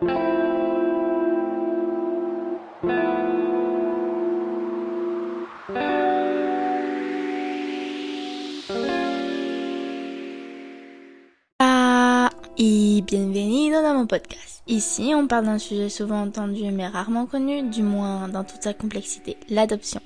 Thank 0.00 0.10
you. 0.10 0.27
Y 12.58 13.02
bienvenido 13.02 13.80
dans 13.82 13.94
mon 13.94 14.06
podcast. 14.06 14.64
Ici, 14.66 15.12
on 15.14 15.28
parle 15.28 15.44
d'un 15.44 15.58
sujet 15.58 15.88
souvent 15.88 16.22
entendu 16.22 16.64
mais 16.72 16.88
rarement 16.88 17.24
connu, 17.24 17.62
du 17.62 17.82
moins 17.82 18.28
dans 18.28 18.42
toute 18.42 18.62
sa 18.62 18.74
complexité, 18.74 19.36
l'adoption. 19.48 20.00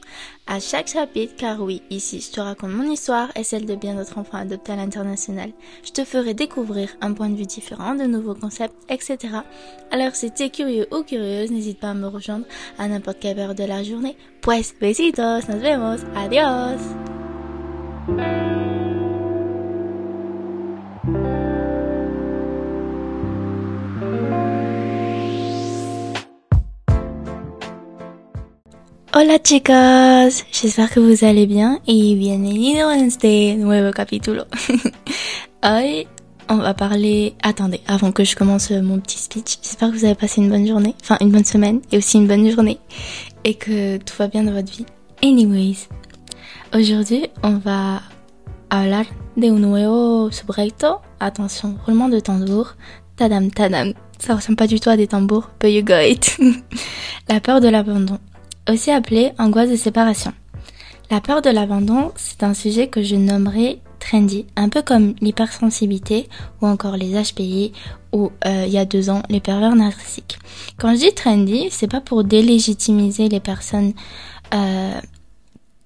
À 0.46 0.60
chaque 0.60 0.88
chapitre, 0.88 1.34
car 1.36 1.62
oui, 1.62 1.82
ici, 1.88 2.20
je 2.20 2.30
te 2.30 2.40
raconte 2.40 2.72
mon 2.72 2.90
histoire 2.90 3.28
et 3.36 3.42
celle 3.42 3.64
de 3.64 3.74
bien 3.74 3.94
d'autres 3.94 4.18
enfants 4.18 4.36
adoptés 4.36 4.72
à 4.72 4.76
l'international. 4.76 5.50
Je 5.82 5.92
te 5.92 6.04
ferai 6.04 6.34
découvrir 6.34 6.90
un 7.00 7.14
point 7.14 7.30
de 7.30 7.36
vue 7.36 7.46
différent, 7.46 7.94
de 7.94 8.04
nouveaux 8.04 8.34
concepts, 8.34 8.76
etc. 8.90 9.18
Alors, 9.90 10.14
si 10.14 10.30
t'es 10.30 10.50
curieux 10.50 10.86
ou 10.92 11.02
curieuse, 11.02 11.50
n'hésite 11.50 11.80
pas 11.80 11.90
à 11.90 11.94
me 11.94 12.06
rejoindre 12.06 12.44
à 12.78 12.86
n'importe 12.86 13.18
quelle 13.18 13.38
heure 13.38 13.54
de 13.54 13.64
la 13.64 13.82
journée. 13.82 14.16
Pues, 14.42 14.74
besitos, 14.78 15.48
nos 15.48 15.58
vemos, 15.58 16.00
adios! 16.14 16.80
Hola 29.14 29.36
chicos, 29.44 30.42
j'espère 30.50 30.88
que 30.88 30.98
vous 30.98 31.22
allez 31.22 31.44
bien 31.44 31.80
y 31.86 32.14
bienvenido 32.14 32.88
a 32.88 32.96
este 32.96 33.56
nuevo 33.58 33.92
capítulo. 33.92 34.46
Hoy 35.62 36.08
on 36.48 36.56
va 36.56 36.72
parler... 36.72 37.34
Attendez, 37.42 37.82
avant 37.86 38.10
que 38.10 38.24
je 38.24 38.34
commence 38.34 38.70
mon 38.70 38.98
petit 39.00 39.18
speech, 39.18 39.58
j'espère 39.62 39.90
que 39.90 39.98
vous 39.98 40.06
avez 40.06 40.14
passé 40.14 40.40
une 40.40 40.48
bonne 40.48 40.66
journée, 40.66 40.94
enfin 41.02 41.18
une 41.20 41.30
bonne 41.30 41.44
semaine 41.44 41.82
et 41.92 41.98
aussi 41.98 42.16
une 42.16 42.26
bonne 42.26 42.50
journée 42.50 42.78
et 43.44 43.52
que 43.52 43.98
tout 43.98 44.14
va 44.18 44.28
bien 44.28 44.44
dans 44.44 44.52
votre 44.52 44.72
vie. 44.72 44.86
Anyways, 45.22 45.88
aujourd'hui 46.74 47.26
on 47.42 47.58
va 47.58 48.00
hablar 48.70 49.04
de 49.36 49.46
un 49.46 49.58
nuevo 49.58 50.30
subreto. 50.30 51.02
Attention, 51.20 51.76
roulement 51.84 52.08
de 52.08 52.18
tambour. 52.18 52.76
Tadam 53.16 53.50
tadam. 53.50 53.92
Ça 54.18 54.36
ressemble 54.36 54.56
pas 54.56 54.66
du 54.66 54.80
tout 54.80 54.88
à 54.88 54.96
des 54.96 55.06
tambours, 55.06 55.50
but 55.60 55.68
you 55.68 55.82
got 55.82 56.00
it. 56.00 56.38
La 57.28 57.40
peur 57.40 57.60
de 57.60 57.68
l'abandon 57.68 58.18
aussi 58.68 58.90
appelée 58.90 59.32
angoisse 59.38 59.70
de 59.70 59.76
séparation. 59.76 60.32
La 61.10 61.20
peur 61.20 61.42
de 61.42 61.50
l'abandon, 61.50 62.12
c'est 62.16 62.42
un 62.42 62.54
sujet 62.54 62.88
que 62.88 63.02
je 63.02 63.16
nommerais 63.16 63.80
trendy, 63.98 64.46
un 64.56 64.68
peu 64.68 64.82
comme 64.82 65.14
l'hypersensibilité 65.20 66.28
ou 66.60 66.66
encore 66.66 66.96
les 66.96 67.12
HPI 67.12 67.72
ou 68.12 68.30
euh, 68.46 68.64
il 68.66 68.72
y 68.72 68.78
a 68.78 68.84
deux 68.84 69.10
ans 69.10 69.22
les 69.28 69.40
pervers 69.40 69.76
narcissiques. 69.76 70.38
Quand 70.78 70.94
je 70.94 71.00
dis 71.00 71.14
trendy, 71.14 71.68
c'est 71.70 71.90
pas 71.90 72.00
pour 72.00 72.24
délégitimiser 72.24 73.28
les 73.28 73.40
personnes 73.40 73.92
euh, 74.54 75.00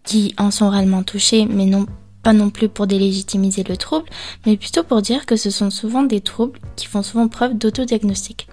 qui 0.04 0.34
en 0.38 0.50
sont 0.50 0.70
réellement 0.70 1.02
touchées, 1.02 1.46
mais 1.46 1.66
non 1.66 1.86
pas 2.22 2.32
non 2.32 2.50
plus 2.50 2.68
pour 2.68 2.86
délégitimiser 2.88 3.62
le 3.62 3.76
trouble, 3.76 4.08
mais 4.46 4.56
plutôt 4.56 4.82
pour 4.82 5.00
dire 5.00 5.26
que 5.26 5.36
ce 5.36 5.50
sont 5.50 5.70
souvent 5.70 6.02
des 6.02 6.20
troubles 6.20 6.58
qui 6.74 6.86
font 6.86 7.04
souvent 7.04 7.28
preuve 7.28 7.56
d'autodiagnostic. 7.56 8.48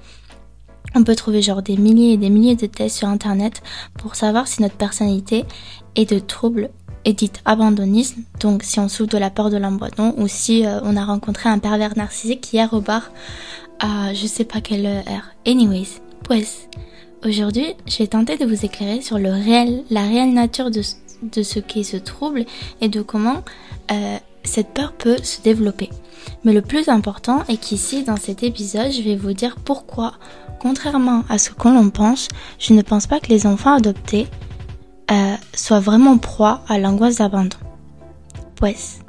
On 0.95 1.03
peut 1.03 1.15
trouver 1.15 1.41
genre 1.41 1.61
des 1.61 1.77
milliers 1.77 2.13
et 2.13 2.17
des 2.17 2.29
milliers 2.29 2.55
de 2.55 2.67
tests 2.67 2.97
sur 2.97 3.07
internet 3.07 3.61
pour 3.97 4.15
savoir 4.15 4.47
si 4.47 4.61
notre 4.61 4.75
personnalité 4.75 5.45
est 5.95 6.09
de 6.09 6.19
trouble 6.19 6.69
et 7.05 7.13
dite 7.13 7.41
abandonnisme, 7.45 8.21
donc 8.39 8.63
si 8.63 8.79
on 8.79 8.87
souffre 8.87 9.09
de 9.09 9.17
la 9.17 9.29
peur 9.29 9.49
de 9.49 9.57
l'abandon 9.57 10.13
ou 10.17 10.27
si 10.27 10.65
euh, 10.65 10.79
on 10.83 10.95
a 10.95 11.03
rencontré 11.03 11.49
un 11.49 11.59
pervers 11.59 11.97
narcissique 11.97 12.53
hier 12.53 12.73
au 12.73 12.79
bar 12.79 13.11
à 13.79 14.13
je 14.13 14.25
sais 14.27 14.45
pas 14.45 14.61
quelle 14.61 14.85
heure. 14.85 15.31
Anyways, 15.45 15.99
pues, 16.23 16.69
aujourd'hui, 17.25 17.75
je 17.85 17.97
vais 17.97 18.07
tenter 18.07 18.37
de 18.37 18.45
vous 18.45 18.65
éclairer 18.65 19.01
sur 19.01 19.19
la 19.19 19.33
réelle 19.33 20.33
nature 20.33 20.71
de, 20.71 20.81
de 21.23 21.43
ce 21.43 21.59
qu'est 21.59 21.83
ce 21.83 21.97
trouble 21.97 22.45
et 22.79 22.87
de 22.87 23.01
comment 23.01 23.43
euh, 23.91 24.17
cette 24.43 24.69
peur 24.69 24.93
peut 24.93 25.17
se 25.21 25.41
développer. 25.41 25.89
Mais 26.43 26.53
le 26.53 26.61
plus 26.61 26.87
important 26.87 27.43
est 27.49 27.57
qu'ici, 27.57 28.03
dans 28.03 28.17
cet 28.17 28.43
épisode, 28.43 28.91
je 28.91 29.01
vais 29.01 29.15
vous 29.15 29.33
dire 29.33 29.57
pourquoi 29.63 30.13
Contrairement 30.63 31.25
à 31.27 31.37
ce 31.37 31.49
qu'on 31.51 31.73
l'on 31.73 31.89
pense, 31.89 32.29
je 32.57 32.73
ne 32.73 32.81
pense 32.81 33.05
pas 33.05 33.19
que 33.19 33.27
les 33.27 33.45
enfants 33.45 33.75
adoptés 33.75 34.27
euh, 35.11 35.35
soient 35.53 35.81
vraiment 35.81 36.17
proies 36.17 36.61
à 36.69 36.79
l'angoisse 36.79 37.17
d'abandon. 37.17 37.57
Pues, 38.55 39.01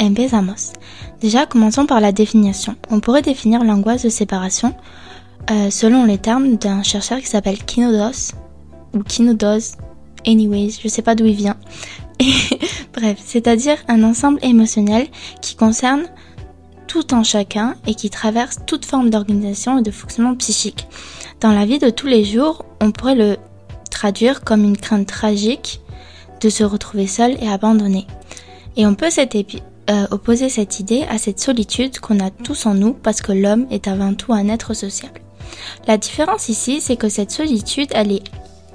empezamos. 0.00 0.72
Déjà, 1.20 1.46
commençons 1.46 1.84
par 1.84 2.00
la 2.00 2.12
définition. 2.12 2.76
On 2.90 3.00
pourrait 3.00 3.22
définir 3.22 3.64
l'angoisse 3.64 4.04
de 4.04 4.08
séparation 4.08 4.72
euh, 5.50 5.68
selon 5.68 6.04
les 6.04 6.18
termes 6.18 6.56
d'un 6.56 6.84
chercheur 6.84 7.18
qui 7.18 7.26
s'appelle 7.26 7.58
Kinodos 7.58 8.36
ou 8.94 9.02
Kinodos. 9.02 9.78
Anyways, 10.24 10.78
je 10.80 10.86
sais 10.86 11.02
pas 11.02 11.16
d'où 11.16 11.26
il 11.26 11.34
vient. 11.34 11.56
bref, 12.94 13.18
c'est-à-dire 13.24 13.78
un 13.88 14.04
ensemble 14.04 14.38
émotionnel 14.42 15.08
qui 15.40 15.56
concerne 15.56 16.04
tout 16.90 17.14
en 17.14 17.22
chacun 17.22 17.76
et 17.86 17.94
qui 17.94 18.10
traverse 18.10 18.56
toute 18.66 18.84
forme 18.84 19.10
d'organisation 19.10 19.78
et 19.78 19.82
de 19.82 19.92
fonctionnement 19.92 20.34
psychique. 20.34 20.88
Dans 21.40 21.52
la 21.52 21.64
vie 21.64 21.78
de 21.78 21.88
tous 21.88 22.08
les 22.08 22.24
jours, 22.24 22.64
on 22.80 22.90
pourrait 22.90 23.14
le 23.14 23.36
traduire 23.92 24.40
comme 24.42 24.64
une 24.64 24.76
crainte 24.76 25.06
tragique 25.06 25.80
de 26.40 26.48
se 26.48 26.64
retrouver 26.64 27.06
seul 27.06 27.36
et 27.40 27.48
abandonné. 27.48 28.08
Et 28.76 28.88
on 28.88 28.96
peut 28.96 29.06
euh, 29.06 30.06
opposer 30.10 30.48
cette 30.48 30.80
idée 30.80 31.04
à 31.08 31.18
cette 31.18 31.38
solitude 31.38 32.00
qu'on 32.00 32.18
a 32.18 32.30
tous 32.30 32.66
en 32.66 32.74
nous 32.74 32.92
parce 32.92 33.20
que 33.20 33.30
l'homme 33.30 33.68
est 33.70 33.86
avant 33.86 34.14
tout 34.14 34.32
un 34.32 34.48
être 34.48 34.74
sociable. 34.74 35.20
La 35.86 35.96
différence 35.96 36.48
ici, 36.48 36.80
c'est 36.80 36.96
que 36.96 37.08
cette 37.08 37.30
solitude, 37.30 37.90
elle 37.92 38.10
est 38.10 38.24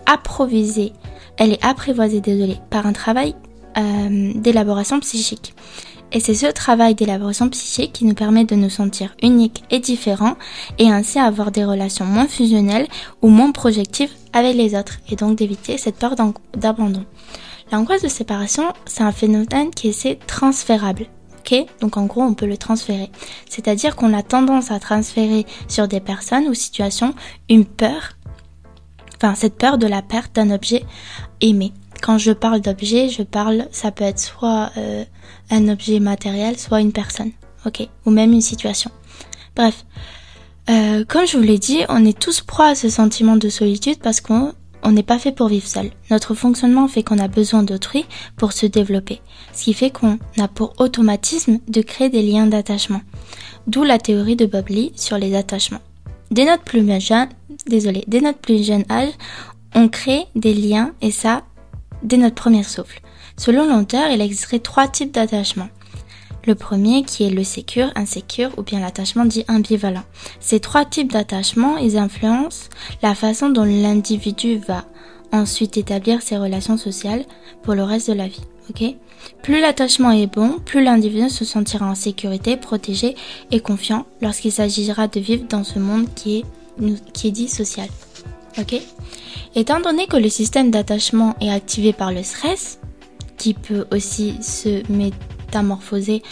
approvisée, 0.05 0.93
elle 1.35 1.51
est 1.51 1.65
apprivoisée, 1.65 2.21
désolé, 2.21 2.59
par 2.69 2.85
un 2.85 2.93
travail 2.93 3.35
euh, 3.77 4.31
d'élaboration 4.35 5.01
psychique. 5.01 5.53
Et 6.15 6.21
c'est 6.21 6.33
ce 6.33 6.45
travail 6.47 6.95
d'élaboration 6.95 7.49
psychique 7.49 7.91
qui 7.91 8.05
nous 8.05 8.13
permet 8.13 8.45
de 8.45 8.55
nous 8.55 8.69
sentir 8.69 9.13
uniques 9.21 9.65
et 9.69 9.79
différents 9.79 10.37
et 10.79 10.89
ainsi 10.89 11.19
avoir 11.19 11.51
des 11.51 11.65
relations 11.65 12.05
moins 12.05 12.25
fusionnelles 12.25 12.87
ou 13.21 13.27
moins 13.27 13.51
projectives 13.51 14.13
avec 14.31 14.55
les 14.55 14.75
autres 14.75 14.99
et 15.09 15.17
donc 15.17 15.37
d'éviter 15.37 15.77
cette 15.77 15.97
peur 15.97 16.15
d'abandon. 16.55 17.03
L'angoisse 17.69 18.01
de 18.01 18.07
séparation, 18.07 18.63
c'est 18.85 19.03
un 19.03 19.11
phénomène 19.11 19.71
qui 19.75 19.89
est 19.89 20.25
transférable. 20.25 21.07
Donc 21.81 21.97
en 21.97 22.05
gros, 22.05 22.21
on 22.21 22.33
peut 22.33 22.47
le 22.47 22.57
transférer. 22.57 23.11
C'est-à-dire 23.49 23.97
qu'on 23.97 24.13
a 24.13 24.23
tendance 24.23 24.71
à 24.71 24.79
transférer 24.79 25.45
sur 25.67 25.89
des 25.89 25.99
personnes 25.99 26.47
ou 26.47 26.53
situations 26.53 27.13
une 27.49 27.65
peur, 27.65 28.13
enfin 29.17 29.35
cette 29.35 29.57
peur 29.57 29.77
de 29.77 29.85
la 29.85 30.01
perte 30.01 30.33
d'un 30.33 30.49
objet 30.49 30.85
aimé. 31.41 31.73
Quand 32.01 32.17
je 32.17 32.31
parle 32.31 32.61
d'objet, 32.61 33.09
je 33.09 33.23
parle, 33.23 33.67
ça 33.71 33.91
peut 33.91 34.03
être 34.03 34.19
soit 34.19 34.71
euh, 34.77 35.03
un 35.49 35.67
objet 35.69 35.99
matériel, 35.99 36.57
soit 36.57 36.81
une 36.81 36.91
personne, 36.91 37.31
ok, 37.65 37.87
ou 38.05 38.11
même 38.11 38.33
une 38.33 38.41
situation. 38.41 38.91
Bref, 39.55 39.85
euh, 40.69 41.05
comme 41.05 41.27
je 41.27 41.37
vous 41.37 41.43
l'ai 41.43 41.59
dit, 41.59 41.79
on 41.89 42.05
est 42.05 42.17
tous 42.17 42.41
proies 42.41 42.69
à 42.69 42.75
ce 42.75 42.89
sentiment 42.89 43.37
de 43.37 43.49
solitude 43.49 43.99
parce 43.99 44.21
qu'on 44.21 44.53
n'est 44.85 45.03
pas 45.03 45.19
fait 45.19 45.31
pour 45.31 45.47
vivre 45.47 45.67
seul. 45.67 45.91
Notre 46.09 46.33
fonctionnement 46.33 46.87
fait 46.87 47.03
qu'on 47.03 47.19
a 47.19 47.27
besoin 47.27 47.63
d'autrui 47.63 48.05
pour 48.35 48.51
se 48.51 48.65
développer, 48.65 49.21
ce 49.53 49.63
qui 49.63 49.73
fait 49.73 49.91
qu'on 49.91 50.17
a 50.39 50.47
pour 50.47 50.73
automatisme 50.79 51.59
de 51.67 51.81
créer 51.81 52.09
des 52.09 52.23
liens 52.23 52.47
d'attachement. 52.47 53.01
D'où 53.67 53.83
la 53.83 53.99
théorie 53.99 54.35
de 54.35 54.45
Bob 54.45 54.69
Lee 54.69 54.91
sur 54.95 55.17
les 55.17 55.35
attachements. 55.35 55.81
Dès 56.31 56.45
notre 56.45 56.63
plus 56.63 56.85
jeune, 56.99 57.29
désolé, 57.67 58.03
dès 58.07 58.21
notre 58.21 58.39
plus 58.39 58.65
jeune 58.65 58.85
âge, 58.89 59.13
on 59.75 59.87
crée 59.87 60.25
des 60.35 60.53
liens 60.53 60.93
et 61.01 61.11
ça, 61.11 61.43
dès 62.05 62.17
notre 62.17 62.35
premier 62.35 62.63
souffle. 62.63 63.01
Selon 63.37 63.65
l'auteur, 63.65 64.09
il 64.09 64.21
existerait 64.21 64.59
trois 64.59 64.87
types 64.87 65.13
d'attachement. 65.13 65.67
Le 66.45 66.55
premier 66.55 67.03
qui 67.03 67.23
est 67.23 67.31
le 67.31 67.43
sécure, 67.43 67.91
insécure 67.95 68.51
ou 68.57 68.61
bien 68.61 68.79
l'attachement 68.79 69.25
dit 69.25 69.43
ambivalent. 69.47 70.03
Ces 70.39 70.59
trois 70.59 70.85
types 70.85 71.11
d'attachement, 71.11 71.77
ils 71.77 71.97
influencent 71.97 72.69
la 73.01 73.15
façon 73.15 73.49
dont 73.49 73.63
l'individu 73.63 74.59
va 74.67 74.85
ensuite 75.31 75.75
établir 75.75 76.21
ses 76.21 76.37
relations 76.37 76.77
sociales 76.77 77.25
pour 77.63 77.73
le 77.73 77.83
reste 77.83 78.09
de 78.09 78.15
la 78.15 78.27
vie. 78.27 78.43
Ok? 78.69 78.83
Plus 79.41 79.59
l'attachement 79.59 80.11
est 80.11 80.27
bon, 80.27 80.59
plus 80.63 80.83
l'individu 80.83 81.29
se 81.29 81.45
sentira 81.45 81.87
en 81.87 81.95
sécurité, 81.95 82.57
protégé 82.57 83.15
et 83.51 83.59
confiant 83.59 84.05
lorsqu'il 84.21 84.51
s'agira 84.51 85.07
de 85.07 85.19
vivre 85.19 85.45
dans 85.49 85.63
ce 85.63 85.79
monde 85.79 86.07
qui 86.15 86.37
est, 86.37 86.45
qui 87.13 87.27
est 87.27 87.31
dit 87.31 87.49
social. 87.49 87.89
Ok? 88.59 88.81
Étant 89.55 89.79
donné 89.79 90.05
que 90.05 90.17
le 90.17 90.27
système 90.27 90.69
d'attachement 90.69 91.35
est 91.39 91.49
activé 91.49 91.93
par 91.93 92.11
le 92.11 92.23
stress, 92.23 92.79
qui 93.37 93.53
peut 93.53 93.85
aussi 93.91 94.35
se 94.41 94.89
métamorphoser 94.91 96.23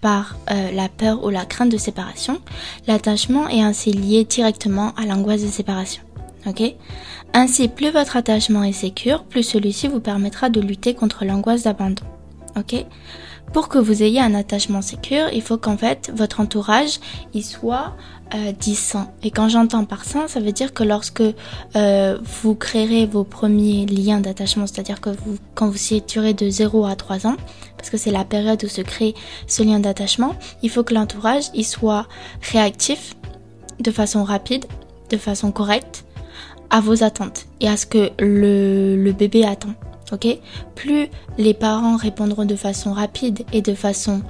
par 0.00 0.36
euh, 0.50 0.72
la 0.72 0.88
peur 0.88 1.24
ou 1.24 1.30
la 1.30 1.44
crainte 1.44 1.70
de 1.70 1.76
séparation, 1.76 2.40
l'attachement 2.88 3.48
est 3.48 3.62
ainsi 3.62 3.92
lié 3.92 4.24
directement 4.24 4.92
à 4.96 5.06
l'angoisse 5.06 5.42
de 5.42 5.48
séparation. 5.48 6.02
Ok? 6.44 6.74
Ainsi, 7.34 7.68
plus 7.68 7.90
votre 7.90 8.16
attachement 8.16 8.64
est 8.64 8.72
sécure, 8.72 9.22
plus 9.22 9.44
celui-ci 9.44 9.86
vous 9.86 10.00
permettra 10.00 10.48
de 10.48 10.60
lutter 10.60 10.94
contre 10.94 11.24
l'angoisse 11.24 11.62
d'abandon. 11.62 12.02
Ok? 12.56 12.84
Pour 13.52 13.68
que 13.68 13.78
vous 13.78 14.02
ayez 14.02 14.20
un 14.20 14.34
attachement 14.34 14.82
sécure, 14.82 15.26
il 15.32 15.42
faut 15.42 15.58
qu'en 15.58 15.76
fait 15.76 16.10
votre 16.14 16.40
entourage 16.40 17.00
il 17.34 17.44
soit 17.44 17.94
euh, 18.34 18.52
Et 19.22 19.30
quand 19.30 19.48
j'entends 19.48 19.84
par 19.84 20.04
ça, 20.04 20.26
ça 20.26 20.40
veut 20.40 20.52
dire 20.52 20.72
que 20.72 20.82
lorsque 20.82 21.22
euh, 21.76 22.18
vous 22.42 22.54
créerez 22.54 23.04
vos 23.04 23.24
premiers 23.24 23.84
liens 23.84 24.20
d'attachement, 24.20 24.66
c'est-à-dire 24.66 25.02
que 25.02 25.10
vous, 25.10 25.36
quand 25.54 25.68
vous 25.68 25.76
situerez 25.76 26.32
de 26.32 26.48
0 26.48 26.86
à 26.86 26.96
3 26.96 27.26
ans, 27.26 27.36
parce 27.76 27.90
que 27.90 27.98
c'est 27.98 28.10
la 28.10 28.24
période 28.24 28.62
où 28.64 28.68
se 28.68 28.80
crée 28.80 29.14
ce 29.46 29.62
lien 29.62 29.80
d'attachement, 29.80 30.34
il 30.62 30.70
faut 30.70 30.82
que 30.82 30.94
l'entourage 30.94 31.44
il 31.54 31.64
soit 31.64 32.06
réactif 32.40 33.16
de 33.80 33.90
façon 33.90 34.24
rapide, 34.24 34.64
de 35.10 35.18
façon 35.18 35.52
correcte 35.52 36.04
à 36.70 36.80
vos 36.80 37.04
attentes 37.04 37.46
et 37.60 37.68
à 37.68 37.76
ce 37.76 37.84
que 37.84 38.12
le 38.18 39.12
bébé 39.12 39.44
attend. 39.44 39.74
Ok? 40.12 40.26
Plus 40.74 41.08
les 41.38 41.54
parents 41.54 41.96
répondront 41.96 42.44
de 42.44 42.56
façon 42.56 42.92
rapide 42.92 43.44
et 43.52 43.62
de 43.62 43.74
façon 43.74 44.22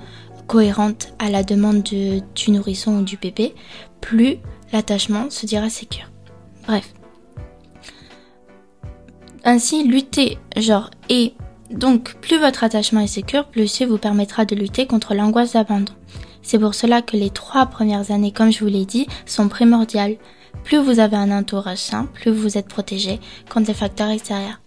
cohérente 0.46 1.12
à 1.19 1.31
la 1.31 1.43
demande 1.43 1.82
du 1.82 2.50
nourrisson 2.50 2.99
ou 2.99 3.02
du 3.02 3.17
bébé, 3.17 3.55
plus 4.00 4.37
l'attachement 4.73 5.31
se 5.31 5.46
dira 5.46 5.70
sécure. 5.70 6.11
Bref. 6.67 6.93
Ainsi, 9.44 9.82
lutter, 9.87 10.38
genre, 10.56 10.90
et 11.08 11.34
donc, 11.70 12.14
plus 12.20 12.38
votre 12.38 12.64
attachement 12.64 13.00
est 13.00 13.06
sécure, 13.06 13.46
plus 13.46 13.67
ceci 13.67 13.84
vous 13.84 13.99
permettra 13.99 14.44
de 14.44 14.55
lutter 14.55 14.87
contre 14.87 15.14
l'angoisse 15.14 15.55
d'abandon. 15.55 15.93
C'est 16.43 16.58
pour 16.58 16.75
cela 16.75 17.02
que 17.02 17.17
les 17.17 17.31
trois 17.31 17.67
premières 17.67 18.11
années, 18.11 18.32
comme 18.32 18.52
je 18.52 18.61
vous 18.61 18.70
l'ai 18.70 18.84
dit, 18.84 19.06
sont 19.26 19.49
primordiales. 19.49 20.17
Plus 20.64 20.79
vous 20.79 21.00
avez 21.00 21.17
un 21.17 21.37
entourage 21.37 21.79
sain, 21.79 22.06
plus 22.12 22.31
vous 22.31 22.58
êtes 22.58 22.69
protégé 22.69 23.20
contre 23.49 23.69
les 23.69 23.75
facteurs 23.75 24.11
extérieurs, 24.11 24.61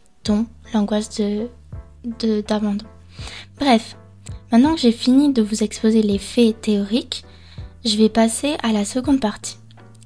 l'angoisse 0.74 1.10
de, 1.18 2.42
d'abandon. 2.42 2.86
Bref, 3.60 3.98
maintenant 4.52 4.76
que 4.76 4.82
j'ai 4.82 4.92
fini 4.92 5.32
de 5.34 5.42
vous 5.42 5.64
exposer 5.64 6.02
les 6.02 6.18
faits 6.18 6.62
théoriques, 6.62 7.24
je 7.84 7.98
vais 7.98 8.10
passer 8.10 8.56
à 8.64 8.72
la 8.72 8.86
seconde 8.86 9.20
partie 9.20 9.58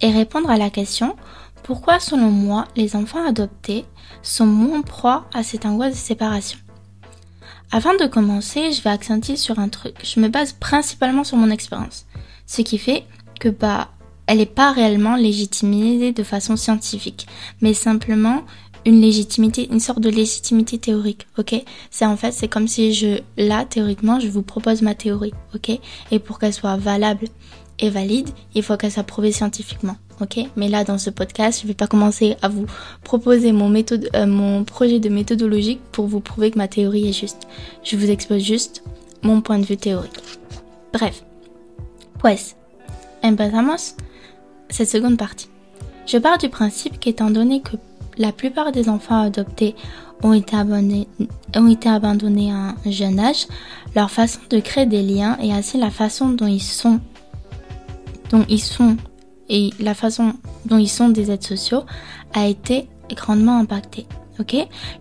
et 0.02 0.12
répondre 0.12 0.50
à 0.50 0.58
la 0.58 0.70
question 0.70 1.16
pourquoi 1.64 2.00
selon 2.00 2.32
moi 2.32 2.68
les 2.76 2.96
enfants 2.96 3.26
adoptés 3.26 3.86
sont 4.22 4.48
moins 4.48 4.82
proies 4.82 5.26
à 5.34 5.44
cette 5.44 5.66
angoisse 5.66 5.94
de 5.94 6.00
séparation? 6.00 6.60
Avant 7.72 7.94
de 7.94 8.08
commencer, 8.08 8.72
je 8.72 8.82
vais 8.82 8.90
accentuer 8.90 9.36
sur 9.36 9.60
un 9.60 9.70
truc. 9.70 9.96
Je 10.04 10.20
me 10.20 10.28
base 10.28 10.54
principalement 10.54 11.24
sur 11.24 11.38
mon 11.38 11.52
expérience. 11.52 12.08
Ce 12.48 12.64
qui 12.64 12.80
fait 12.80 13.06
que 13.40 13.50
bah 13.50 13.90
elle 14.26 14.38
n'est 14.38 14.46
pas 14.46 14.72
réellement 14.72 15.16
légitimée 15.16 16.12
de 16.12 16.24
façon 16.24 16.56
scientifique, 16.56 17.28
mais 17.62 17.74
simplement 17.74 18.44
une 18.86 19.02
légitimité, 19.02 19.68
une 19.72 19.80
sorte 19.80 20.00
de 20.00 20.10
légitimité 20.10 20.78
théorique, 20.78 21.28
ok? 21.38 21.64
C'est 21.92 22.06
en 22.06 22.18
fait, 22.18 22.32
c'est 22.32 22.48
comme 22.48 22.68
si 22.68 22.94
je, 22.94 23.20
là, 23.38 23.66
théoriquement, 23.66 24.20
je 24.20 24.28
vous 24.28 24.42
propose 24.42 24.82
ma 24.82 24.96
théorie, 24.96 25.34
ok? 25.56 25.80
Et 26.12 26.20
pour 26.20 26.40
qu'elle 26.40 26.54
soit 26.54 26.78
valable 26.78 27.28
est 27.80 27.90
valide, 27.90 28.30
il 28.56 28.64
faut 28.64 28.78
qu'elle 28.78 28.92
soit 28.92 29.04
prouvée 29.04 29.32
scientifiquement. 29.32 29.96
Ok, 30.22 30.38
mais 30.58 30.68
là 30.68 30.84
dans 30.84 30.98
ce 30.98 31.10
podcast, 31.10 31.62
je 31.62 31.68
vais 31.68 31.74
pas 31.74 31.88
commencer 31.88 32.36
à 32.42 32.50
vous 32.50 32.66
proposer 33.06 33.54
mon 33.54 33.70
méthode, 33.70 34.10
euh, 34.16 34.28
mon 34.28 34.66
projet 34.66 35.00
de 35.00 35.08
méthodologie 35.08 35.80
pour 35.94 36.08
vous 36.08 36.20
prouver 36.20 36.52
que 36.52 36.58
ma 36.58 36.68
théorie 36.68 37.08
est 37.08 37.14
juste. 37.14 37.48
Je 37.86 37.96
vous 37.96 38.10
expose 38.10 38.42
juste 38.42 38.84
mon 39.22 39.40
point 39.40 39.60
de 39.60 39.66
vue 39.66 39.78
théorique. 39.78 40.20
Bref, 40.92 41.24
pues, 42.20 42.58
empezamos 43.24 43.96
cette 44.70 44.90
seconde 44.90 45.18
partie. 45.18 45.48
Je 46.06 46.18
pars 46.18 46.38
du 46.38 46.50
principe 46.50 47.00
qu'étant 47.00 47.30
donné 47.30 47.62
que 47.62 47.78
la 48.20 48.32
plupart 48.32 48.72
des 48.72 48.90
enfants 48.90 49.22
adoptés 49.22 49.76
ont 50.22 50.34
été 50.34 50.56
abandonnés, 50.56 51.08
ont 51.56 51.68
été 51.68 51.90
abandonnés 51.90 52.52
à 52.52 52.76
un 52.86 52.92
jeune 52.92 53.20
âge, 53.20 53.48
leur 53.96 54.12
façon 54.12 54.42
de 54.50 54.60
créer 54.60 54.86
des 54.86 55.02
liens 55.02 55.38
et 55.42 55.52
ainsi 55.52 55.80
la 55.80 55.90
façon 55.90 56.30
dont 56.30 56.48
ils 56.48 56.62
sont 56.62 57.00
dont 58.30 58.46
ils 58.48 58.62
sont 58.62 58.98
et 59.48 59.72
la 59.80 59.96
façon 59.96 60.34
dont 60.66 60.78
ils 60.78 60.90
sont 60.90 61.10
des 61.10 61.32
aides 61.32 61.44
sociaux 61.44 61.84
a 62.34 62.46
été 62.46 62.88
grandement 63.16 63.58
impactée. 63.58 64.06
Ok? 64.40 64.56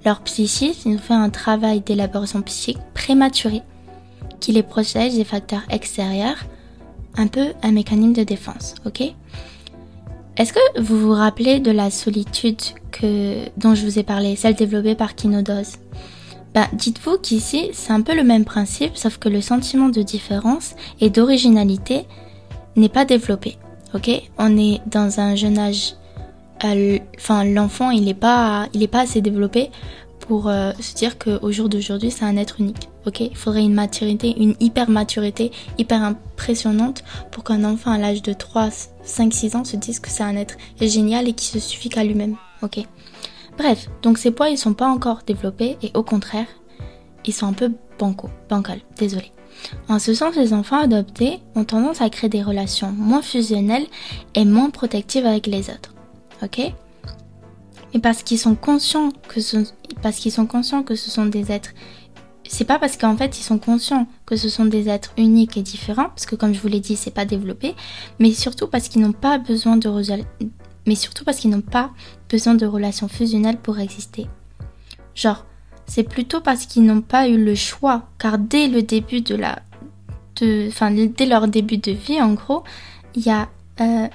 Leur 0.05 0.20
psychisme, 0.23 0.99
fait 0.99 1.15
un 1.15 1.29
travail 1.29 1.81
d'élaboration 1.81 2.41
psychique 2.43 2.79
prématuré 2.94 3.62
qui 4.41 4.53
les 4.53 4.62
protège 4.62 5.15
des 5.15 5.25
facteurs 5.25 5.62
extérieurs, 5.69 6.38
un 7.17 7.26
peu 7.26 7.49
un 7.62 7.73
mécanisme 7.73 8.15
de 8.15 8.23
défense. 8.23 8.75
Ok? 8.87 9.15
Est-ce 10.38 10.52
que 10.52 10.81
vous 10.81 10.99
vous 11.00 11.12
rappelez 11.12 11.58
de 11.58 11.73
la 11.73 11.90
solitude 11.90 12.61
que, 12.93 13.49
dont 13.56 13.75
je 13.75 13.85
vous 13.85 13.99
ai 13.99 14.05
parlé, 14.05 14.37
celle 14.37 14.55
développée 14.55 14.94
par 14.94 15.14
Kinodose 15.14 15.76
ben, 16.55 16.67
dites-vous 16.73 17.19
qu'ici, 17.19 17.69
c'est 17.75 17.93
un 17.93 18.00
peu 18.00 18.17
le 18.17 18.25
même 18.25 18.46
principe, 18.46 18.96
sauf 18.96 19.19
que 19.19 19.29
le 19.29 19.43
sentiment 19.43 19.90
de 19.90 20.00
différence 20.00 20.76
et 20.99 21.11
d'originalité 21.11 22.06
n'est 22.75 22.88
pas 22.88 23.05
développé. 23.05 23.58
On 24.38 24.56
est 24.56 24.81
dans 24.87 25.20
un 25.20 25.37
jeune 25.37 25.58
âge. 25.58 25.94
Euh, 26.64 26.99
enfin, 27.17 27.44
l'enfant, 27.44 27.91
il 27.91 28.05
n'est 28.05 28.14
pas, 28.14 28.67
pas 28.91 29.00
assez 29.00 29.20
développé 29.20 29.70
pour 30.29 30.49
euh, 30.49 30.73
se 30.79 30.95
dire 30.95 31.19
qu'au 31.19 31.51
jour 31.51 31.71
d'aujourd'hui, 31.71 32.11
c'est 32.11 32.25
un 32.25 32.37
être 32.37 32.61
unique. 32.61 32.89
Il 33.21 33.35
faudrait 33.35 33.63
une 33.63 33.73
maturité, 33.73 34.35
une 34.39 34.55
hyper 34.61 34.91
maturité, 34.91 35.51
hyper 35.79 36.03
impressionnante 36.03 37.03
pour 37.31 37.43
qu'un 37.43 37.65
enfant 37.65 37.91
à 37.91 37.97
l'âge 37.97 38.21
de 38.21 38.35
3, 38.35 38.69
5, 39.03 39.33
6 39.33 39.57
ans 39.57 39.65
se 39.65 39.77
dise 39.77 39.99
que 39.99 40.11
c'est 40.11 40.23
un 40.23 40.37
être 40.37 40.57
génial 40.79 41.27
et 41.27 41.33
qui 41.33 41.47
se 41.47 41.59
suffit 41.59 41.89
qu'à 41.89 42.05
lui-même. 42.05 42.37
Bref, 43.57 43.89
donc 44.03 44.19
ces 44.19 44.31
poids, 44.31 44.51
ils 44.51 44.59
sont 44.59 44.75
pas 44.75 44.89
encore 44.89 45.21
développés 45.27 45.79
et 45.83 45.91
au 45.95 46.03
contraire, 46.03 46.47
ils 47.25 47.33
sont 47.33 47.47
un 47.47 47.55
peu 47.55 47.73
banco, 47.99 48.29
bancal. 48.51 48.81
Désolé. 48.99 49.33
En 49.89 49.99
ce 49.99 50.13
sens, 50.13 50.37
les 50.37 50.53
enfants 50.53 50.83
adoptés 50.83 51.41
ont 51.55 51.65
tendance 51.65 52.03
à 52.03 52.11
créer 52.11 52.31
des 52.31 52.43
relations 52.43 52.93
moins 52.93 53.23
fusionnelles 53.23 53.87
et 54.35 54.45
moins 54.45 54.69
protectives 54.69 55.27
avec 55.27 55.47
les 55.47 55.71
autres. 55.71 55.95
Et 57.94 57.99
parce 57.99 58.23
qu'ils 58.23 58.38
sont 58.38 58.55
conscients 58.55 59.11
que 59.29 59.40
ce, 59.40 59.56
parce 60.02 60.17
qu'ils 60.17 60.32
sont 60.32 60.46
conscients 60.46 60.82
que 60.82 60.94
ce 60.94 61.11
sont 61.11 61.26
des 61.26 61.50
êtres 61.52 61.73
c'est 62.49 62.64
pas 62.64 62.79
parce 62.79 62.96
qu'en 62.96 63.17
fait 63.17 63.38
ils 63.38 63.43
sont 63.43 63.58
conscients 63.58 64.08
que 64.26 64.37
ce 64.37 64.49
sont 64.49 64.64
des 64.64 64.88
êtres 64.88 65.12
uniques 65.17 65.56
et 65.56 65.62
différents, 65.62 66.08
parce 66.08 66.26
que 66.26 66.35
comme 66.35 66.55
je 66.55 66.61
vous 66.61 66.69
l'ai 66.69 66.81
dit, 66.81 66.96
c'est 66.96 67.12
pas 67.12 67.25
développé, 67.25 67.75
mais 68.19 68.32
surtout 68.32 68.67
parce 68.67 68.88
qu'ils 68.88 69.02
n'ont 69.02 69.12
pas 69.12 69.38
besoin 69.38 69.76
de 69.76 69.90
mais 70.87 70.94
surtout 70.94 71.25
parce 71.25 71.38
qu'ils 71.38 71.50
n'ont 71.50 71.61
pas 71.61 71.90
besoin 72.31 72.55
de 72.55 72.64
relations 72.64 73.08
fusionnelles 73.08 73.58
pour 73.58 73.79
exister. 73.79 74.26
Genre, 75.14 75.44
c'est 75.87 76.02
plutôt 76.02 76.41
parce 76.41 76.64
qu'ils 76.67 76.84
n'ont 76.84 77.02
pas 77.02 77.29
eu 77.29 77.43
le 77.43 77.55
choix, 77.55 78.08
car 78.19 78.38
dès 78.38 78.69
le 78.69 78.82
début 78.82 79.20
de 79.20 79.34
la, 79.34 79.61
de, 80.37 80.70
dès 81.06 81.26
leur 81.26 81.49
début 81.49 81.79
de 81.79 81.93
vie, 81.93 82.20
en 82.23 82.32
gros, 82.32 82.64
il 83.14 83.26
y 83.26 83.31
a 83.31 83.49
euh, 83.81 84.08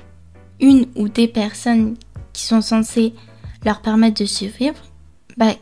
une 0.60 0.88
ou 0.96 1.10
des 1.10 1.28
personnes 1.28 1.96
qui 2.32 2.46
sont 2.46 2.62
censées 2.62 3.14
leur 3.66 3.82
permettre 3.82 4.22
de 4.22 4.26
survivre. 4.26 4.78
Bah, 5.38 5.54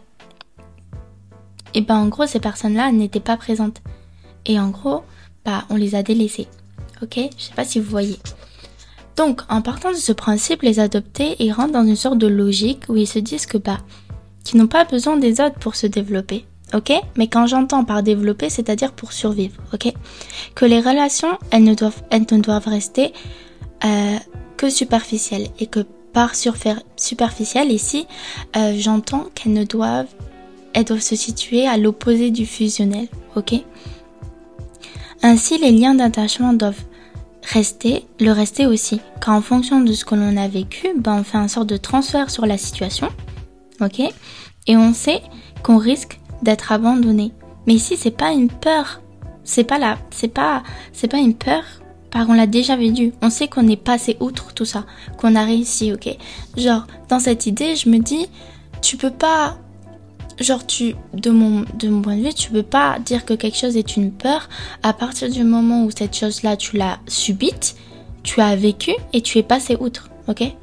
et 1.74 1.82
ben 1.82 1.96
en 1.96 2.08
gros 2.08 2.28
ces 2.28 2.40
personnes-là 2.40 2.92
n'étaient 2.92 3.20
pas 3.20 3.38
présentes. 3.38 3.82
Et 4.46 4.60
en 4.60 4.70
gros, 4.70 5.04
bah 5.46 5.66
on 5.70 5.76
les 5.76 5.96
a 5.96 6.04
délaissées. 6.04 6.48
Ok, 7.02 7.20
je 7.38 7.44
sais 7.44 7.54
pas 7.56 7.66
si 7.66 7.80
vous 7.80 7.90
voyez. 7.90 8.20
Donc, 9.18 9.42
en 9.50 9.62
partant 9.62 9.92
de 9.92 9.98
ce 9.98 10.14
principe, 10.14 10.62
les 10.62 10.80
adoptés, 10.80 11.36
ils 11.40 11.52
rentrent 11.52 11.74
dans 11.74 11.86
une 11.86 11.96
sorte 11.96 12.18
de 12.18 12.28
logique 12.28 12.84
où 12.88 12.96
ils 12.96 13.08
se 13.08 13.20
disent 13.20 13.46
que 13.46 13.58
bah 13.58 13.80
qui 14.44 14.58
n'ont 14.58 14.68
pas 14.68 14.86
besoin 14.86 15.18
des 15.18 15.42
autres 15.42 15.60
pour 15.60 15.76
se 15.76 15.88
développer. 15.88 16.46
Ok? 16.74 16.94
Mais 17.18 17.28
quand 17.28 17.48
j'entends 17.48 17.84
par 17.84 18.02
développer, 18.02 18.50
c'est-à-dire 18.50 18.94
pour 18.94 19.12
survivre. 19.14 19.56
Ok? 19.74 19.92
Que 20.56 20.66
les 20.66 20.80
relations, 20.80 21.38
elles 21.52 21.64
ne 21.64 21.76
doivent, 21.76 22.02
elles 22.10 22.26
ne 22.32 22.38
doivent 22.40 22.68
rester 22.68 23.14
euh, 23.84 24.18
que 24.58 24.70
superficielles 24.70 25.50
et 25.60 25.68
que 25.68 25.86
par 26.14 26.32
superficielle 26.36 27.72
ici, 27.72 28.08
euh, 28.56 28.74
j'entends 28.78 29.26
qu'elles 29.34 29.54
ne 29.54 29.64
doivent, 29.64 30.14
elles 30.74 30.86
doivent 30.86 31.00
se 31.00 31.16
situer 31.16 31.68
à 31.68 31.78
l'opposé 31.78 32.32
du 32.32 32.46
fusionnel. 32.46 33.08
Ok? 33.36 33.54
Ainsi, 35.24 35.58
les 35.58 35.72
liens 35.72 35.96
d'attachement 35.96 36.54
doivent 36.54 36.84
rester, 37.44 38.06
le 38.20 38.32
rester 38.32 38.66
aussi. 38.66 39.00
Car 39.24 39.36
en 39.36 39.42
fonction 39.42 39.82
de 39.82 39.94
ce 39.94 40.06
que 40.06 40.16
l'on 40.16 40.38
a 40.38 40.48
vécu, 40.48 40.88
ben 40.98 41.20
on 41.20 41.24
fait 41.24 41.38
un 41.38 41.48
sort 41.48 41.66
de 41.66 41.78
transfert 41.78 42.30
sur 42.30 42.46
la 42.46 42.58
situation 42.58 43.10
ok? 43.82 44.02
Et 44.68 44.78
on 44.78 44.94
sait 44.94 45.22
qu'on 45.64 45.78
risque 45.78 46.20
d'être 46.42 46.72
abandonné. 46.72 47.32
Mais 47.68 47.74
ici, 47.74 47.98
c'est 47.98 48.16
pas 48.16 48.32
une 48.32 48.50
peur. 48.50 49.02
C'est 49.44 49.64
pas 49.64 49.80
là, 49.80 49.98
c'est 50.12 50.28
pas, 50.28 50.64
c'est 50.94 51.08
pas 51.08 51.18
une 51.18 51.36
peur. 51.36 51.64
Par 52.12 52.30
on 52.30 52.34
l'a 52.34 52.48
déjà 52.48 52.76
vécu. 52.76 53.14
On 53.22 53.30
sait 53.30 53.48
qu'on 53.48 53.68
est 53.68 53.82
passé 53.82 54.18
outre 54.20 54.54
tout 54.54 54.66
ça, 54.66 54.86
qu'on 55.18 55.36
a 55.36 55.44
réussi, 55.44 55.94
ok? 55.94 56.16
Genre, 56.58 56.86
dans 57.10 57.20
cette 57.20 57.46
idée, 57.46 57.76
je 57.76 57.90
me 57.90 58.00
dis, 58.00 58.28
tu 58.82 58.98
peux 58.98 59.12
pas, 59.12 59.58
genre, 60.40 60.66
tu, 60.68 60.96
de 61.14 61.32
mon, 61.32 61.66
de 61.80 61.90
mon 61.90 62.02
point 62.02 62.18
de 62.18 62.24
vue, 62.24 62.34
tu 62.34 62.52
peux 62.52 62.64
pas 62.64 63.00
dire 63.00 63.26
que 63.26 63.34
quelque 63.34 63.58
chose 63.58 63.78
est 63.78 63.96
une 63.96 64.12
peur 64.12 64.50
à 64.84 64.94
partir 64.94 65.30
du 65.30 65.44
moment 65.44 65.86
où 65.86 65.92
cette 65.92 66.16
chose-là, 66.16 66.58
tu 66.58 66.78
l'as 66.78 67.00
subite, 67.08 67.76
tu 68.24 68.42
as 68.42 68.56
vécu 68.56 68.92
et 69.14 69.22
tu 69.22 69.38
es 69.38 69.44
passé 69.44 69.78
outre, 69.80 70.10
ok? 70.28 70.54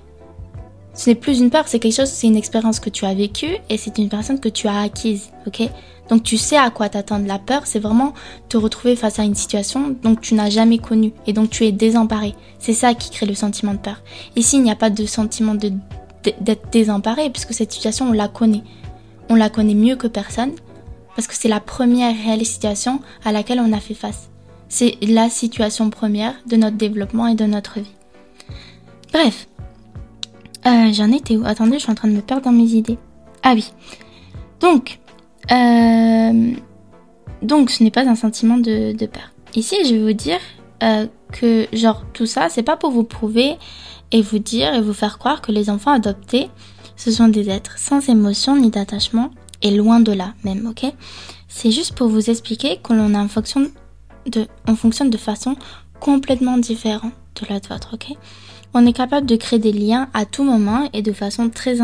Ce 0.99 1.09
n'est 1.09 1.14
plus 1.14 1.38
une 1.38 1.49
peur, 1.49 1.69
c'est 1.69 1.78
quelque 1.78 1.95
chose, 1.95 2.09
c'est 2.09 2.26
une 2.26 2.37
expérience 2.37 2.81
que 2.81 2.90
tu 2.90 3.05
as 3.05 3.14
vécue 3.14 3.57
et 3.71 3.76
c'est 3.76 3.99
une 3.99 4.09
personne 4.09 4.40
que 4.40 4.49
tu 4.49 4.67
as 4.67 4.81
acquise, 4.81 5.31
ok? 5.47 5.71
Donc 6.09 6.25
tu 6.25 6.37
sais 6.37 6.57
à 6.57 6.71
quoi 6.71 6.88
t'attendre. 6.88 7.25
La 7.28 7.38
peur, 7.38 7.62
c'est 7.67 7.78
vraiment 7.78 8.14
te 8.49 8.57
retrouver 8.57 8.97
face 8.97 9.21
à 9.21 9.23
une 9.23 9.37
situation 9.37 9.95
dont 10.02 10.17
tu 10.17 10.35
n'as 10.35 10.50
jamais 10.50 10.78
connue 10.78 11.12
et 11.28 11.33
donc 11.33 11.50
tu 11.50 11.64
es 11.67 11.71
désemparé. 11.71 12.35
C'est 12.59 12.73
ça 12.73 12.95
qui 12.95 13.11
crée 13.11 13.26
le 13.26 13.35
sentiment 13.35 13.75
de 13.75 13.78
peur. 13.78 14.02
Ici, 14.35 14.57
il 14.57 14.64
n'y 14.64 14.73
a 14.73 14.76
pas 14.76 14.90
de 14.90 15.07
sentiment 15.07 15.55
de 15.55 15.73
d'être 16.40 16.69
désemparé 16.73 17.31
puisque 17.31 17.55
cette 17.55 17.73
situation, 17.73 18.09
on 18.09 18.12
la 18.12 18.26
connaît. 18.26 18.64
On 19.28 19.37
la 19.37 19.50
connaît 19.50 19.75
mieux 19.75 19.95
que 19.95 20.09
personne 20.09 20.50
parce 21.14 21.28
que 21.28 21.35
c'est 21.37 21.49
la 21.49 21.61
première 21.61 22.12
réelle 22.12 22.45
situation 22.45 23.00
à 23.25 23.31
laquelle 23.31 23.61
on 23.61 23.73
a 23.73 23.78
fait 23.78 23.95
face. 23.95 24.31
C'est 24.69 24.99
la 25.00 25.31
situation 25.31 25.90
première 25.90 26.35
de 26.47 26.57
notre 26.57 26.76
développement 26.76 27.28
et 27.28 27.37
de 27.37 27.45
notre 27.45 27.78
vie. 27.78 27.95
Bref, 29.12 29.47
euh, 30.68 30.92
J'en 30.92 31.10
étais 31.10 31.37
où 31.37 31.44
Attendez, 31.44 31.75
je 31.75 31.82
suis 31.84 31.90
en 31.90 31.94
train 31.94 32.08
de 32.08 32.14
me 32.14 32.20
perdre 32.20 32.44
dans 32.44 32.52
mes 32.52 32.70
idées. 32.72 32.98
Ah 33.42 33.52
oui. 33.54 33.72
Donc, 34.60 35.00
euh, 35.50 36.52
donc 37.42 37.70
ce 37.70 37.82
n'est 37.82 37.90
pas 37.90 38.06
un 38.06 38.14
sentiment 38.14 38.58
de, 38.58 38.94
peur. 39.06 39.32
Ici, 39.54 39.76
je 39.84 39.94
vais 39.94 40.02
vous 40.02 40.12
dire 40.12 40.40
euh, 40.82 41.06
que 41.32 41.66
genre 41.72 42.04
tout 42.12 42.26
ça, 42.26 42.48
c'est 42.48 42.62
pas 42.62 42.76
pour 42.76 42.90
vous 42.90 43.04
prouver 43.04 43.56
et 44.12 44.22
vous 44.22 44.38
dire 44.38 44.75
et 44.75 44.80
vous 44.80 44.92
faire 44.92 45.18
croire 45.18 45.40
que 45.40 45.52
les 45.52 45.70
enfants 45.70 45.92
adoptés, 45.92 46.50
ce 46.96 47.10
sont 47.10 47.28
des 47.28 47.48
êtres 47.50 47.78
sans 47.78 48.08
émotion 48.08 48.56
ni 48.56 48.70
d'attachement 48.70 49.30
et 49.62 49.70
loin 49.70 50.00
de 50.00 50.12
là 50.12 50.34
même, 50.44 50.66
ok? 50.66 50.92
C'est 51.48 51.70
juste 51.70 51.94
pour 51.94 52.08
vous 52.08 52.30
expliquer 52.30 52.78
de, 54.26 54.46
on 54.66 54.76
fonctionne 54.76 55.10
de 55.10 55.16
façon 55.16 55.56
complètement 56.00 56.58
différente 56.58 57.12
de 57.40 57.46
la 57.48 57.60
vôtre, 57.60 57.90
ok? 57.94 58.16
On 58.75 58.87
est 58.87 58.92
capable 58.92 59.26
de 59.26 59.37
créer 59.37 59.58
des 59.58 59.72
liens 59.72 60.08
à 60.14 60.25
tout 60.25 60.44
moment 60.44 60.88
et 60.92 61.02
de 61.02 61.12
façon 61.12 61.48
très, 61.48 61.78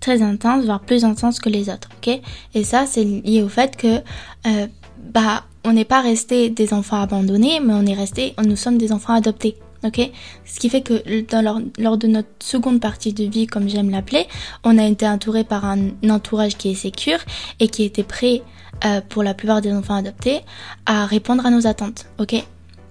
très 0.00 0.22
intense, 0.22 0.64
voire 0.64 0.80
plus 0.80 1.04
intense 1.04 1.38
que 1.38 1.48
les 1.48 1.68
autres, 1.68 1.88
ok? 1.98 2.20
Et 2.54 2.64
ça, 2.64 2.86
c'est 2.86 3.04
lié 3.04 3.42
au 3.42 3.48
fait 3.48 3.76
que, 3.76 3.98
euh, 4.46 4.66
bah, 5.12 5.44
on 5.64 5.72
n'est 5.72 5.84
pas 5.84 6.00
resté 6.00 6.50
des 6.50 6.72
enfants 6.72 7.00
abandonnés, 7.00 7.60
mais 7.60 7.74
on 7.74 7.86
est 7.86 7.94
resté, 7.94 8.34
nous 8.44 8.56
sommes 8.56 8.78
des 8.78 8.92
enfants 8.92 9.14
adoptés, 9.14 9.56
ok? 9.84 10.10
Ce 10.44 10.60
qui 10.60 10.68
fait 10.68 10.82
que 10.82 11.22
dans 11.30 11.62
lors 11.78 11.96
de 11.96 12.06
notre 12.06 12.28
seconde 12.40 12.80
partie 12.80 13.12
de 13.12 13.24
vie, 13.24 13.46
comme 13.46 13.68
j'aime 13.68 13.90
l'appeler, 13.90 14.26
on 14.64 14.78
a 14.78 14.84
été 14.84 15.06
entouré 15.06 15.44
par 15.44 15.64
un 15.64 15.90
entourage 16.08 16.56
qui 16.56 16.70
est 16.70 16.74
sécure 16.74 17.18
et 17.60 17.68
qui 17.68 17.84
était 17.84 18.02
prêt, 18.02 18.42
euh, 18.84 19.00
pour 19.08 19.22
la 19.22 19.34
plupart 19.34 19.60
des 19.60 19.72
enfants 19.72 19.94
adoptés, 19.94 20.40
à 20.84 21.06
répondre 21.06 21.46
à 21.46 21.50
nos 21.50 21.66
attentes, 21.66 22.06
ok? 22.18 22.44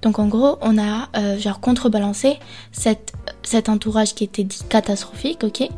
Donc 0.03 0.19
en 0.19 0.27
gros, 0.27 0.57
on 0.61 0.77
a 0.77 1.09
euh, 1.17 1.39
genre 1.39 1.59
contrebalancé 1.59 2.37
cette, 2.71 3.13
cet 3.41 3.69
entourage 3.69 4.13
qui 4.13 4.25
était 4.25 4.43
dit 4.43 4.61
catastrophique, 4.69 5.43
ok? 5.43 5.69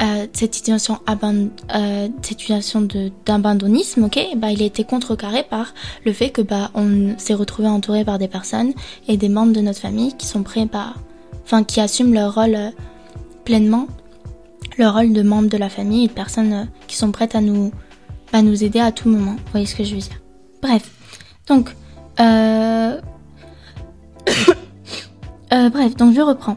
Euh, 0.00 0.28
cette 0.32 0.54
situation, 0.54 1.00
euh, 1.08 2.08
cette 2.22 2.24
situation 2.24 2.86
d'abandonnisme, 3.26 4.04
ok, 4.04 4.20
bah 4.36 4.52
il 4.52 4.62
a 4.62 4.66
été 4.66 4.84
contrecarré 4.84 5.42
par 5.42 5.74
le 6.06 6.12
fait 6.12 6.30
que 6.30 6.40
bah 6.40 6.70
on 6.74 7.18
s'est 7.18 7.34
retrouvé 7.34 7.66
entouré 7.66 8.04
par 8.04 8.18
des 8.18 8.28
personnes 8.28 8.74
et 9.08 9.16
des 9.16 9.28
membres 9.28 9.52
de 9.52 9.60
notre 9.60 9.80
famille 9.80 10.16
qui 10.16 10.26
sont 10.26 10.44
prêts, 10.44 10.66
bah, 10.66 10.94
enfin 11.44 11.64
qui 11.64 11.80
assument 11.80 12.14
leur 12.14 12.32
rôle 12.32 12.54
euh, 12.54 12.70
pleinement, 13.44 13.88
leur 14.78 14.94
rôle 14.94 15.12
de 15.12 15.22
membre 15.22 15.48
de 15.48 15.56
la 15.56 15.68
famille 15.68 16.04
et 16.04 16.08
de 16.08 16.12
personnes 16.12 16.52
euh, 16.52 16.64
qui 16.86 16.94
sont 16.94 17.10
prêtes 17.10 17.34
à 17.34 17.40
nous, 17.40 17.72
à 18.32 18.40
nous 18.42 18.62
aider 18.62 18.78
à 18.78 18.92
tout 18.92 19.08
moment. 19.08 19.32
Vous 19.32 19.50
voyez 19.50 19.66
ce 19.66 19.74
que 19.74 19.82
je 19.82 19.96
veux 19.96 20.00
dire? 20.00 20.20
Bref, 20.62 20.92
donc 21.48 21.74
euh, 25.52 25.70
bref, 25.70 25.96
donc 25.96 26.14
je 26.14 26.20
reprends. 26.20 26.56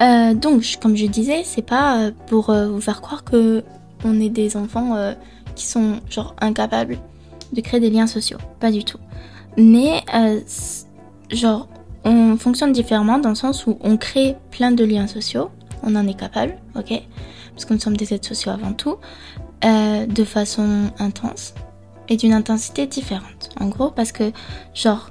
Euh, 0.00 0.34
donc, 0.34 0.78
comme 0.80 0.96
je 0.96 1.06
disais, 1.06 1.42
c'est 1.44 1.62
pas 1.62 1.98
euh, 1.98 2.10
pour 2.26 2.52
vous 2.52 2.80
faire 2.80 3.00
croire 3.00 3.24
que 3.24 3.62
on 4.04 4.18
est 4.18 4.30
des 4.30 4.56
enfants 4.56 4.96
qui 5.54 5.66
sont 5.66 6.00
genre 6.08 6.34
incapables 6.40 6.98
de 7.52 7.60
créer 7.60 7.80
des 7.80 7.90
liens 7.90 8.06
sociaux, 8.06 8.38
pas 8.58 8.70
du 8.70 8.82
tout. 8.82 8.98
Mais 9.58 10.02
genre, 11.30 11.68
on 12.04 12.38
fonctionne 12.38 12.72
différemment 12.72 13.18
dans 13.18 13.28
le 13.28 13.34
sens 13.34 13.66
où 13.66 13.76
on 13.82 13.98
crée 13.98 14.36
plein 14.50 14.72
de 14.72 14.84
liens 14.84 15.06
sociaux, 15.06 15.50
on 15.82 15.96
en 15.96 16.06
est 16.06 16.18
capable, 16.18 16.56
ok, 16.76 17.02
parce 17.50 17.66
que 17.66 17.74
nous 17.74 17.80
sommes 17.80 17.96
des 17.98 18.14
êtres 18.14 18.26
sociaux 18.26 18.52
avant 18.52 18.72
tout, 18.72 18.96
de 19.62 20.24
façon 20.24 20.90
intense 20.98 21.52
et 22.08 22.16
d'une 22.16 22.32
intensité 22.32 22.86
différente. 22.86 23.50
En 23.60 23.68
gros, 23.68 23.90
parce 23.90 24.12
que 24.12 24.32
genre 24.72 25.10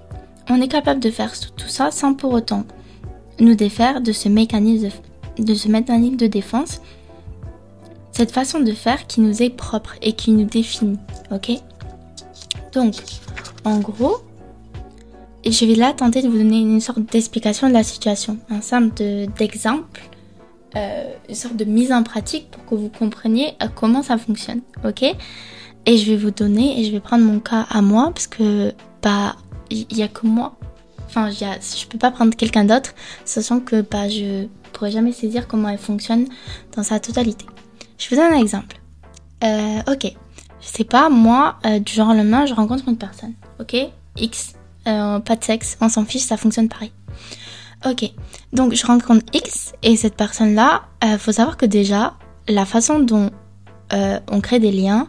on 0.49 0.61
est 0.61 0.67
capable 0.67 0.99
de 0.99 1.11
faire 1.11 1.31
tout 1.55 1.67
ça 1.67 1.91
sans 1.91 2.13
pour 2.13 2.33
autant 2.33 2.65
nous 3.39 3.55
défaire 3.55 4.01
de 4.01 4.11
ce 4.11 4.27
mécanisme 4.27 4.89
de, 5.37 5.53
ce 5.53 5.67
mécanisme 5.67 6.15
de 6.15 6.27
défense, 6.27 6.81
cette 8.11 8.31
façon 8.31 8.59
de 8.59 8.71
faire 8.71 9.07
qui 9.07 9.21
nous 9.21 9.41
est 9.41 9.49
propre 9.49 9.95
et 10.01 10.13
qui 10.13 10.31
nous 10.31 10.45
définit, 10.45 10.99
ok? 11.31 11.51
Donc, 12.73 12.95
en 13.63 13.79
gros, 13.79 14.17
je 15.45 15.65
vais 15.65 15.75
là 15.75 15.93
tenter 15.93 16.21
de 16.21 16.27
vous 16.27 16.37
donner 16.37 16.59
une 16.59 16.81
sorte 16.81 16.99
d'explication 16.99 17.69
de 17.69 17.73
la 17.73 17.83
situation, 17.83 18.37
un 18.49 18.61
simple 18.61 18.93
d'exemple, 19.37 20.01
euh, 20.75 21.11
une 21.27 21.35
sorte 21.35 21.55
de 21.55 21.65
mise 21.65 21.91
en 21.91 22.03
pratique 22.03 22.51
pour 22.51 22.65
que 22.65 22.75
vous 22.75 22.89
compreniez 22.89 23.53
euh, 23.63 23.67
comment 23.73 24.03
ça 24.03 24.17
fonctionne, 24.17 24.61
ok? 24.85 25.03
Et 25.85 25.97
je 25.97 26.11
vais 26.11 26.17
vous 26.17 26.31
donner, 26.31 26.79
et 26.79 26.83
je 26.83 26.91
vais 26.91 26.99
prendre 26.99 27.23
mon 27.23 27.39
cas 27.39 27.65
à 27.69 27.81
moi, 27.81 28.11
parce 28.13 28.27
que, 28.27 28.73
bah, 29.01 29.35
il 29.69 29.97
y, 29.97 30.03
a 30.03 30.07
que 30.07 30.25
moi. 30.25 30.57
Enfin, 31.05 31.29
y 31.29 31.43
a, 31.43 31.57
je 31.59 31.85
peux 31.87 31.97
pas 31.97 32.11
prendre 32.11 32.35
quelqu'un 32.35 32.65
d'autre, 32.65 32.93
sachant 33.25 33.59
que 33.59 33.81
bah, 33.81 34.09
je 34.09 34.47
pourrais 34.73 34.91
jamais 34.91 35.11
saisir 35.11 35.47
comment 35.47 35.69
elle 35.69 35.77
fonctionne 35.77 36.27
dans 36.75 36.83
sa 36.83 36.99
totalité. 36.99 37.45
Je 37.97 38.09
vous 38.09 38.15
donne 38.15 38.33
un 38.33 38.39
exemple. 38.39 38.79
Euh, 39.43 39.79
ok, 39.91 40.13
je 40.61 40.67
sais 40.67 40.83
pas, 40.83 41.09
moi, 41.09 41.57
euh, 41.65 41.79
du 41.79 41.93
jour 41.93 42.07
au 42.07 42.13
lendemain, 42.13 42.45
je 42.45 42.53
rencontre 42.53 42.87
une 42.87 42.97
personne. 42.97 43.33
Ok, 43.59 43.75
X, 44.17 44.53
euh, 44.87 45.19
pas 45.19 45.35
de 45.35 45.43
sexe, 45.43 45.77
on 45.81 45.89
s'en 45.89 46.05
fiche, 46.05 46.23
ça 46.23 46.37
fonctionne 46.37 46.69
pareil. 46.69 46.91
Ok, 47.85 48.11
donc 48.51 48.73
je 48.73 48.85
rencontre 48.85 49.25
X 49.33 49.73
et 49.83 49.95
cette 49.95 50.15
personne-là, 50.15 50.83
euh, 51.03 51.17
faut 51.17 51.31
savoir 51.31 51.55
que 51.55 51.65
déjà, 51.65 52.15
la 52.47 52.65
façon 52.65 52.99
dont 52.99 53.29
euh, 53.93 54.19
on 54.29 54.41
crée 54.41 54.59
des 54.59 54.71
liens, 54.71 55.07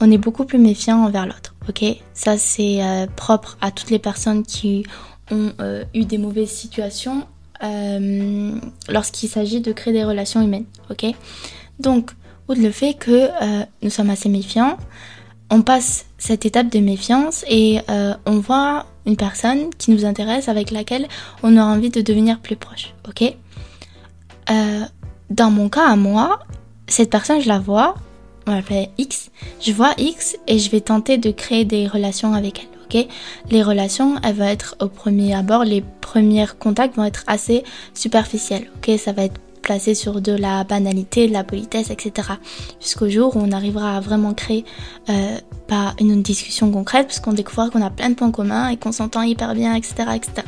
on 0.00 0.10
est 0.10 0.18
beaucoup 0.18 0.44
plus 0.44 0.58
méfiant 0.58 1.04
envers 1.04 1.26
l'autre. 1.26 1.54
Ok, 1.68 1.84
ça 2.14 2.38
c'est 2.38 2.82
euh, 2.82 3.06
propre 3.14 3.58
à 3.60 3.70
toutes 3.70 3.90
les 3.90 3.98
personnes 3.98 4.42
qui 4.42 4.86
ont 5.30 5.52
euh, 5.60 5.84
eu 5.94 6.06
des 6.06 6.16
mauvaises 6.16 6.50
situations 6.50 7.26
euh, 7.62 8.58
lorsqu'il 8.88 9.28
s'agit 9.28 9.60
de 9.60 9.72
créer 9.72 9.92
des 9.92 10.04
relations 10.04 10.40
humaines. 10.40 10.64
Ok, 10.90 11.04
donc 11.78 12.12
outre 12.48 12.62
le 12.62 12.70
fait 12.70 12.94
que 12.94 13.28
nous 13.82 13.90
sommes 13.90 14.08
assez 14.08 14.30
méfiants, 14.30 14.78
on 15.50 15.60
passe 15.60 16.06
cette 16.16 16.46
étape 16.46 16.70
de 16.70 16.78
méfiance 16.78 17.44
et 17.46 17.80
on 18.24 18.38
voit 18.38 18.86
une 19.04 19.18
personne 19.18 19.68
qui 19.76 19.90
nous 19.90 20.06
intéresse 20.06 20.48
avec 20.48 20.70
laquelle 20.70 21.06
on 21.42 21.58
a 21.58 21.62
envie 21.62 21.90
de 21.90 22.00
devenir 22.00 22.40
plus 22.40 22.56
proche. 22.56 22.94
Ok, 23.06 23.34
dans 25.28 25.50
mon 25.50 25.68
cas 25.68 25.90
à 25.90 25.96
moi, 25.96 26.40
cette 26.86 27.10
personne 27.10 27.42
je 27.42 27.48
la 27.48 27.58
vois 27.58 27.96
on 28.48 28.54
l'appelle 28.54 28.88
X, 28.98 29.30
je 29.60 29.72
vois 29.72 29.92
X 29.98 30.36
et 30.46 30.58
je 30.58 30.70
vais 30.70 30.80
tenter 30.80 31.18
de 31.18 31.30
créer 31.30 31.64
des 31.64 31.86
relations 31.86 32.34
avec 32.34 32.60
elle. 32.60 32.78
Les 33.50 33.62
relations, 33.62 34.16
elles 34.22 34.34
vont 34.34 34.44
être 34.44 34.76
au 34.80 34.88
premier 34.88 35.34
abord, 35.34 35.64
les 35.64 35.82
premiers 36.00 36.46
contacts 36.58 36.96
vont 36.96 37.04
être 37.04 37.24
assez 37.26 37.64
superficiels. 37.94 38.70
Ok, 38.76 38.98
ça 38.98 39.12
va 39.12 39.24
être 39.24 39.40
placé 39.62 39.94
sur 39.94 40.22
de 40.22 40.32
la 40.32 40.64
banalité, 40.64 41.28
de 41.28 41.32
la 41.32 41.44
politesse, 41.44 41.90
etc. 41.90 42.28
Jusqu'au 42.80 43.08
jour 43.10 43.36
où 43.36 43.40
on 43.40 43.52
arrivera 43.52 43.96
à 43.96 44.00
vraiment 44.00 44.32
créer 44.32 44.64
euh, 45.10 45.36
pas 45.66 45.94
une 46.00 46.22
discussion 46.22 46.70
concrète, 46.70 47.06
parce 47.06 47.20
qu'on 47.20 47.34
découvre 47.34 47.68
qu'on 47.68 47.82
a 47.82 47.90
plein 47.90 48.10
de 48.10 48.14
points 48.14 48.30
communs 48.30 48.68
et 48.68 48.78
qu'on 48.78 48.92
s'entend 48.92 49.22
hyper 49.22 49.54
bien, 49.54 49.74
etc., 49.74 49.94
etc. 50.14 50.46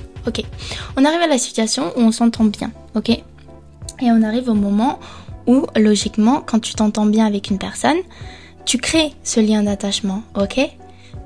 On 0.96 1.04
arrive 1.04 1.20
à 1.20 1.26
la 1.26 1.38
situation 1.38 1.92
où 1.96 2.00
on 2.00 2.12
s'entend 2.12 2.44
bien. 2.44 2.70
Ok, 2.94 3.10
et 3.10 4.10
on 4.10 4.22
arrive 4.22 4.48
au 4.48 4.54
moment 4.54 4.98
où, 5.46 5.66
logiquement, 5.76 6.42
quand 6.44 6.60
tu 6.60 6.74
t'entends 6.74 7.06
bien 7.06 7.26
avec 7.26 7.50
une 7.50 7.58
personne, 7.58 7.98
tu 8.64 8.78
crées 8.78 9.12
ce 9.24 9.40
lien 9.40 9.62
d'attachement, 9.62 10.22
ok? 10.36 10.60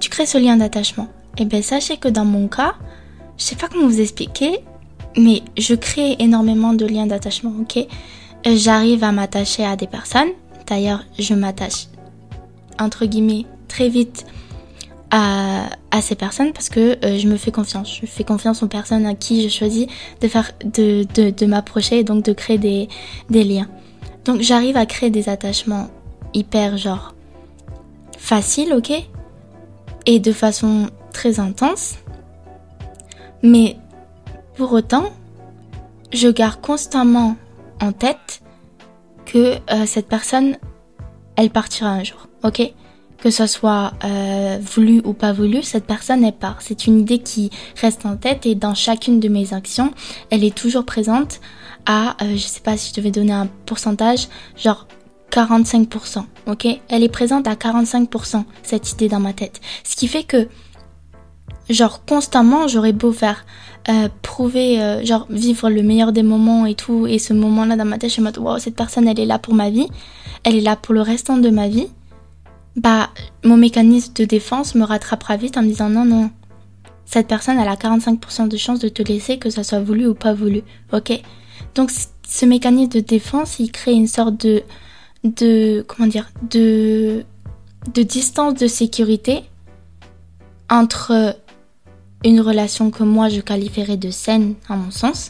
Tu 0.00 0.10
crées 0.10 0.26
ce 0.26 0.38
lien 0.38 0.56
d'attachement. 0.56 1.08
Et 1.36 1.42
eh 1.42 1.44
bien, 1.46 1.62
sachez 1.62 1.96
que 1.96 2.08
dans 2.08 2.24
mon 2.24 2.48
cas, 2.48 2.74
je 3.36 3.44
sais 3.44 3.56
pas 3.56 3.68
comment 3.68 3.88
vous 3.88 4.00
expliquer, 4.00 4.60
mais 5.16 5.42
je 5.58 5.74
crée 5.74 6.16
énormément 6.18 6.72
de 6.72 6.86
liens 6.86 7.06
d'attachement, 7.06 7.52
ok? 7.60 7.78
Euh, 8.46 8.56
J'arrive 8.56 9.04
à 9.04 9.12
m'attacher 9.12 9.64
à 9.64 9.76
des 9.76 9.86
personnes. 9.86 10.30
D'ailleurs, 10.66 11.04
je 11.18 11.34
m'attache, 11.34 11.88
entre 12.78 13.06
guillemets, 13.06 13.44
très 13.68 13.88
vite 13.88 14.26
à, 15.10 15.68
ces 16.00 16.16
personnes 16.16 16.52
parce 16.52 16.68
que 16.68 16.98
euh, 17.04 17.18
je 17.18 17.28
me 17.28 17.36
fais 17.36 17.52
confiance. 17.52 18.00
Je 18.00 18.06
fais 18.06 18.24
confiance 18.24 18.62
aux 18.64 18.66
personnes 18.66 19.06
à 19.06 19.14
qui 19.14 19.48
je 19.48 19.48
choisis 19.48 19.86
de 20.20 21.04
de, 21.04 21.30
de, 21.30 21.46
m'approcher 21.46 22.00
et 22.00 22.04
donc 22.04 22.24
de 22.24 22.32
créer 22.32 22.58
des 22.58 22.88
liens. 23.44 23.68
Donc 24.24 24.40
j'arrive 24.40 24.76
à 24.76 24.86
créer 24.86 25.10
des 25.10 25.28
attachements 25.28 25.88
hyper 26.32 26.76
genre 26.76 27.14
faciles, 28.18 28.72
ok 28.72 28.92
Et 30.06 30.18
de 30.18 30.32
façon 30.32 30.88
très 31.12 31.40
intense. 31.40 31.96
Mais 33.42 33.76
pour 34.56 34.72
autant, 34.72 35.10
je 36.12 36.28
garde 36.28 36.60
constamment 36.60 37.36
en 37.80 37.92
tête 37.92 38.40
que 39.26 39.56
euh, 39.70 39.86
cette 39.86 40.08
personne, 40.08 40.56
elle 41.36 41.50
partira 41.50 41.90
un 41.90 42.04
jour, 42.04 42.28
ok 42.42 42.72
que 43.24 43.30
ce 43.30 43.46
soit 43.46 43.94
euh, 44.04 44.58
voulu 44.60 45.00
ou 45.02 45.14
pas 45.14 45.32
voulu, 45.32 45.62
cette 45.62 45.86
personne 45.86 46.22
elle 46.24 46.34
part. 46.34 46.60
C'est 46.60 46.86
une 46.86 47.00
idée 47.00 47.20
qui 47.20 47.48
reste 47.80 48.04
en 48.04 48.18
tête 48.18 48.44
et 48.44 48.54
dans 48.54 48.74
chacune 48.74 49.18
de 49.18 49.28
mes 49.28 49.54
actions, 49.54 49.94
elle 50.28 50.44
est 50.44 50.54
toujours 50.54 50.84
présente 50.84 51.40
à, 51.86 52.16
euh, 52.22 52.36
je 52.36 52.46
sais 52.46 52.60
pas 52.60 52.76
si 52.76 52.90
je 52.90 52.94
devais 52.94 53.10
donner 53.10 53.32
un 53.32 53.48
pourcentage, 53.66 54.28
genre 54.56 54.86
45%, 55.30 56.24
ok? 56.46 56.66
Elle 56.88 57.02
est 57.02 57.08
présente 57.08 57.48
à 57.48 57.54
45%, 57.54 58.44
cette 58.62 58.92
idée 58.92 59.08
dans 59.08 59.20
ma 59.20 59.32
tête. 59.32 59.60
Ce 59.82 59.96
qui 59.96 60.08
fait 60.08 60.22
que, 60.22 60.48
genre, 61.68 62.04
constamment, 62.04 62.68
j'aurais 62.68 62.92
beau 62.92 63.12
faire 63.12 63.44
euh, 63.88 64.08
prouver, 64.22 64.80
euh, 64.80 65.04
genre, 65.04 65.26
vivre 65.30 65.70
le 65.70 65.82
meilleur 65.82 66.12
des 66.12 66.22
moments 66.22 66.66
et 66.66 66.74
tout, 66.74 67.06
et 67.06 67.18
ce 67.18 67.32
moment-là 67.32 67.76
dans 67.76 67.84
ma 67.84 67.98
tête, 67.98 68.14
je 68.14 68.20
me 68.20 68.30
dis, 68.30 68.38
wow, 68.38 68.58
cette 68.58 68.76
personne, 68.76 69.08
elle 69.08 69.20
est 69.20 69.26
là 69.26 69.38
pour 69.38 69.54
ma 69.54 69.70
vie, 69.70 69.88
elle 70.44 70.56
est 70.56 70.60
là 70.60 70.76
pour 70.76 70.94
le 70.94 71.00
restant 71.00 71.38
de 71.38 71.50
ma 71.50 71.68
vie 71.68 71.88
bah, 72.76 73.10
mon 73.44 73.56
mécanisme 73.56 74.12
de 74.14 74.24
défense 74.24 74.74
me 74.74 74.84
rattrapera 74.84 75.36
vite 75.36 75.56
en 75.56 75.62
me 75.62 75.68
disant 75.68 75.88
non, 75.88 76.04
non, 76.04 76.30
cette 77.04 77.28
personne, 77.28 77.58
elle 77.58 77.68
a 77.68 77.76
45% 77.76 78.48
de 78.48 78.56
chance 78.56 78.80
de 78.80 78.88
te 78.88 79.02
laisser, 79.02 79.38
que 79.38 79.50
ça 79.50 79.62
soit 79.62 79.80
voulu 79.80 80.06
ou 80.06 80.14
pas 80.14 80.34
voulu. 80.34 80.62
Ok? 80.92 81.12
Donc, 81.74 81.90
ce 82.26 82.46
mécanisme 82.46 82.90
de 82.90 83.00
défense, 83.00 83.58
il 83.58 83.70
crée 83.72 83.92
une 83.92 84.06
sorte 84.06 84.36
de, 84.44 84.62
de, 85.24 85.84
comment 85.86 86.08
dire, 86.08 86.30
de, 86.50 87.24
de 87.92 88.02
distance 88.02 88.54
de 88.54 88.66
sécurité 88.66 89.42
entre 90.70 91.36
une 92.24 92.40
relation 92.40 92.90
que 92.90 93.02
moi 93.02 93.28
je 93.28 93.40
qualifierais 93.40 93.96
de 93.96 94.10
saine, 94.10 94.54
à 94.68 94.76
mon 94.76 94.90
sens, 94.90 95.28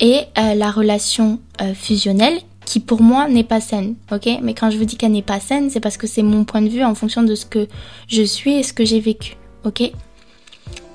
et 0.00 0.20
euh, 0.38 0.54
la 0.54 0.70
relation 0.70 1.40
euh, 1.60 1.74
fusionnelle 1.74 2.38
qui 2.64 2.80
pour 2.80 3.00
moi 3.00 3.28
n'est 3.28 3.44
pas 3.44 3.60
saine, 3.60 3.94
ok? 4.12 4.28
Mais 4.42 4.54
quand 4.54 4.70
je 4.70 4.76
vous 4.76 4.84
dis 4.84 4.96
qu'elle 4.96 5.12
n'est 5.12 5.22
pas 5.22 5.40
saine, 5.40 5.70
c'est 5.70 5.80
parce 5.80 5.96
que 5.96 6.06
c'est 6.06 6.22
mon 6.22 6.44
point 6.44 6.62
de 6.62 6.68
vue 6.68 6.84
en 6.84 6.94
fonction 6.94 7.22
de 7.22 7.34
ce 7.34 7.46
que 7.46 7.68
je 8.08 8.22
suis 8.22 8.54
et 8.54 8.62
ce 8.62 8.72
que 8.72 8.84
j'ai 8.84 9.00
vécu, 9.00 9.36
ok? 9.64 9.92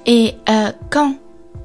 Et 0.06 0.36
euh, 0.50 0.72
quand 0.90 1.16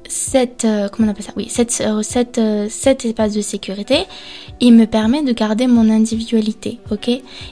cette, 0.07 0.65
euh, 0.65 0.89
comment 0.89 1.07
on 1.07 1.11
appelle 1.11 1.23
ça? 1.23 1.33
Oui, 1.35 1.47
cette, 1.49 1.81
euh, 1.81 2.01
cette, 2.01 2.39
cet 2.69 3.05
espace 3.05 3.33
de 3.33 3.41
sécurité, 3.41 4.05
il 4.59 4.73
me 4.73 4.85
permet 4.85 5.21
de 5.23 5.31
garder 5.31 5.67
mon 5.67 5.89
individualité, 5.89 6.79
ok? 6.91 7.09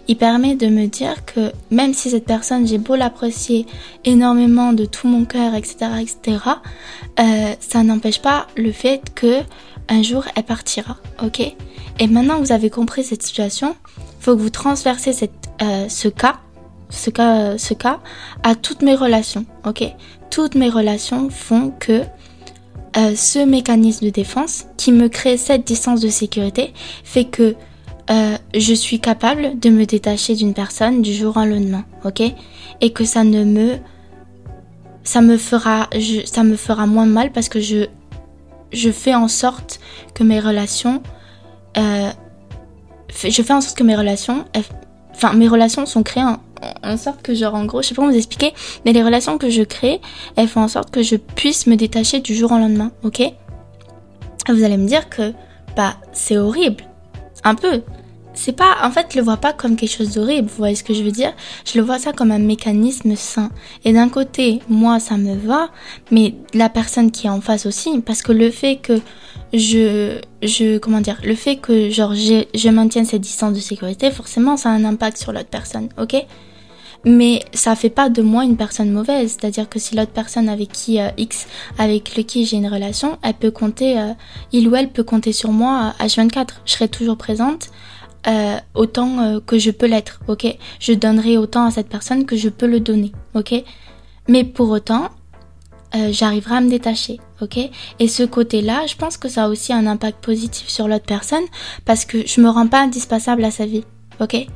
Il 0.07 0.17
permet 0.17 0.55
de 0.55 0.67
me 0.67 0.87
dire 0.87 1.25
que 1.25 1.51
même 1.71 1.93
si 1.93 2.09
cette 2.09 2.25
personne, 2.25 2.67
j'ai 2.67 2.77
beau 2.77 2.95
l'apprécier 2.95 3.65
énormément 4.03 4.73
de 4.73 4.85
tout 4.85 5.07
mon 5.07 5.25
cœur, 5.25 5.55
etc., 5.55 5.75
etc., 6.01 6.37
ça 7.59 7.83
n'empêche 7.83 8.21
pas 8.21 8.47
le 8.57 8.71
fait 8.71 9.01
que 9.13 9.41
un 9.87 10.01
jour 10.01 10.25
elle 10.35 10.43
partira, 10.43 10.97
ok? 11.23 11.41
Et 11.99 12.07
maintenant 12.07 12.39
vous 12.39 12.51
avez 12.51 12.69
compris 12.69 13.03
cette 13.03 13.23
situation, 13.23 13.75
faut 14.19 14.35
que 14.35 14.41
vous 14.41 14.49
transversez 14.49 15.13
cette, 15.13 15.31
euh, 15.61 15.87
ce 15.87 16.07
cas, 16.07 16.37
ce 16.89 17.09
cas, 17.09 17.57
ce 17.57 17.73
cas 17.73 17.99
à 18.43 18.55
toutes 18.55 18.81
mes 18.81 18.95
relations. 18.95 19.45
Ok, 19.65 19.83
toutes 20.29 20.55
mes 20.55 20.69
relations 20.69 21.29
font 21.29 21.71
que 21.79 22.01
euh, 22.97 23.15
ce 23.15 23.39
mécanisme 23.39 24.05
de 24.05 24.09
défense 24.11 24.65
qui 24.77 24.91
me 24.91 25.09
crée 25.09 25.37
cette 25.37 25.65
distance 25.65 26.01
de 26.01 26.09
sécurité 26.09 26.73
fait 27.03 27.25
que 27.25 27.55
euh, 28.09 28.37
je 28.53 28.73
suis 28.73 28.99
capable 28.99 29.59
de 29.59 29.69
me 29.69 29.85
détacher 29.85 30.35
d'une 30.35 30.53
personne 30.53 31.01
du 31.01 31.13
jour 31.13 31.37
au 31.37 31.45
lendemain. 31.45 31.85
Ok, 32.03 32.21
et 32.81 32.93
que 32.93 33.03
ça 33.03 33.23
ne 33.23 33.43
me 33.43 33.77
ça 35.03 35.21
me 35.21 35.37
fera 35.37 35.87
ça 36.25 36.43
moins 36.85 37.05
mal 37.05 37.31
parce 37.31 37.49
que 37.49 37.59
je 37.59 37.85
je 38.71 38.89
fais 38.91 39.13
en 39.13 39.27
sorte 39.27 39.79
que 40.13 40.23
mes 40.23 40.39
relations 40.39 41.01
euh, 41.77 42.09
je 43.23 43.41
fais 43.41 43.53
en 43.53 43.61
sorte 43.61 43.77
que 43.77 43.83
mes 43.83 43.95
relations, 43.95 44.45
enfin 45.11 45.33
mes 45.33 45.47
relations 45.47 45.85
sont 45.85 46.03
créées 46.03 46.23
en, 46.23 46.39
sorte 46.97 47.21
que 47.21 47.33
genre 47.33 47.55
en 47.55 47.65
gros, 47.65 47.81
je 47.81 47.87
sais 47.89 47.95
pas 47.95 48.01
comment 48.01 48.11
vous 48.11 48.17
expliquer, 48.17 48.53
mais 48.85 48.93
les 48.93 49.03
relations 49.03 49.37
que 49.37 49.49
je 49.49 49.63
crée, 49.63 50.01
elles 50.35 50.47
font 50.47 50.61
en 50.61 50.67
sorte 50.67 50.91
que 50.91 51.03
je 51.03 51.15
puisse 51.15 51.67
me 51.67 51.75
détacher 51.75 52.19
du 52.19 52.35
jour 52.35 52.51
au 52.51 52.57
lendemain, 52.57 52.91
ok? 53.03 53.21
Vous 54.49 54.63
allez 54.63 54.77
me 54.77 54.87
dire 54.87 55.09
que 55.09 55.33
bah 55.75 55.95
c'est 56.13 56.37
horrible, 56.37 56.83
un 57.43 57.55
peu, 57.55 57.81
c'est 58.35 58.53
pas, 58.53 58.77
en 58.83 58.91
fait, 58.91 59.07
je 59.11 59.17
le 59.17 59.23
vois 59.23 59.37
pas 59.37 59.53
comme 59.53 59.75
quelque 59.75 59.95
chose 59.95 60.13
d'horrible, 60.13 60.47
vous 60.47 60.57
voyez 60.57 60.75
ce 60.75 60.83
que 60.83 60.93
je 60.93 61.03
veux 61.03 61.11
dire? 61.11 61.33
Je 61.65 61.77
le 61.77 61.83
vois 61.83 61.99
ça 61.99 62.13
comme 62.13 62.31
un 62.31 62.39
mécanisme 62.39 63.15
sain. 63.15 63.49
Et 63.83 63.93
d'un 63.93 64.09
côté, 64.09 64.61
moi, 64.69 64.99
ça 64.99 65.17
me 65.17 65.35
va, 65.35 65.69
mais 66.11 66.35
la 66.53 66.69
personne 66.69 67.11
qui 67.11 67.27
est 67.27 67.29
en 67.29 67.41
face 67.41 67.65
aussi, 67.65 67.99
parce 68.01 68.21
que 68.21 68.31
le 68.31 68.51
fait 68.51 68.77
que 68.77 68.99
je, 69.53 70.77
comment 70.77 71.01
dire, 71.01 71.19
le 71.23 71.35
fait 71.35 71.57
que, 71.57 71.89
genre, 71.89 72.13
je, 72.13 72.45
je 72.53 72.69
maintienne 72.69 73.05
cette 73.05 73.21
distance 73.21 73.53
de 73.53 73.59
sécurité, 73.59 74.11
forcément, 74.11 74.57
ça 74.57 74.69
a 74.69 74.73
un 74.73 74.85
impact 74.85 75.17
sur 75.17 75.31
l'autre 75.31 75.49
personne, 75.49 75.89
ok? 75.97 76.25
Mais 77.05 77.43
ça 77.53 77.75
fait 77.75 77.91
pas 77.91 78.09
de 78.09 78.23
moi 78.23 78.43
une 78.43 78.57
personne 78.57 78.91
mauvaise. 78.91 79.37
C'est-à-dire 79.39 79.69
que 79.69 79.77
si 79.77 79.95
l'autre 79.95 80.11
personne 80.11 80.49
avec 80.49 80.71
qui 80.71 80.99
euh, 80.99 81.09
X, 81.17 81.45
avec 81.77 82.17
lequel 82.17 82.45
j'ai 82.45 82.57
une 82.57 82.67
relation, 82.67 83.19
elle 83.21 83.35
peut 83.35 83.51
compter, 83.51 83.99
euh, 83.99 84.13
il 84.51 84.67
ou 84.67 84.75
elle 84.75 84.89
peut 84.89 85.03
compter 85.03 85.31
sur 85.31 85.51
moi 85.51 85.93
à 85.99 86.07
H24. 86.07 86.47
Je 86.65 86.71
serai 86.71 86.87
toujours 86.87 87.15
présente. 87.15 87.69
Euh, 88.27 88.57
autant 88.73 89.19
euh, 89.19 89.39
que 89.39 89.59
je 89.59 89.69
peux 89.69 89.85
l'être, 89.85 90.19
ok? 90.27 90.47
Je 90.79 90.93
donnerai 90.93 91.37
autant 91.37 91.65
à 91.65 91.71
cette 91.71 91.89
personne 91.89 92.25
que 92.25 92.35
je 92.35 92.49
peux 92.49 92.65
le 92.65 92.79
donner, 92.79 93.11
ok? 93.35 93.53
Mais 94.27 94.43
pour 94.43 94.69
autant, 94.71 95.09
euh, 95.93 96.11
j'arriverai 96.11 96.55
à 96.55 96.61
me 96.61 96.69
détacher, 96.69 97.19
ok? 97.41 97.59
Et 97.99 98.07
ce 98.07 98.23
côté-là, 98.23 98.87
je 98.87 98.95
pense 98.95 99.17
que 99.17 99.29
ça 99.29 99.45
a 99.45 99.47
aussi 99.47 99.73
un 99.73 99.85
impact 99.85 100.23
positif 100.23 100.67
sur 100.69 100.87
l'autre 100.87 101.05
personne 101.05 101.43
parce 101.85 102.05
que 102.05 102.25
je 102.25 102.41
me 102.41 102.49
rends 102.49 102.67
pas 102.67 102.81
indispensable 102.81 103.43
à 103.43 103.51
sa 103.51 103.67
vie, 103.67 103.83
ok? 104.19 104.47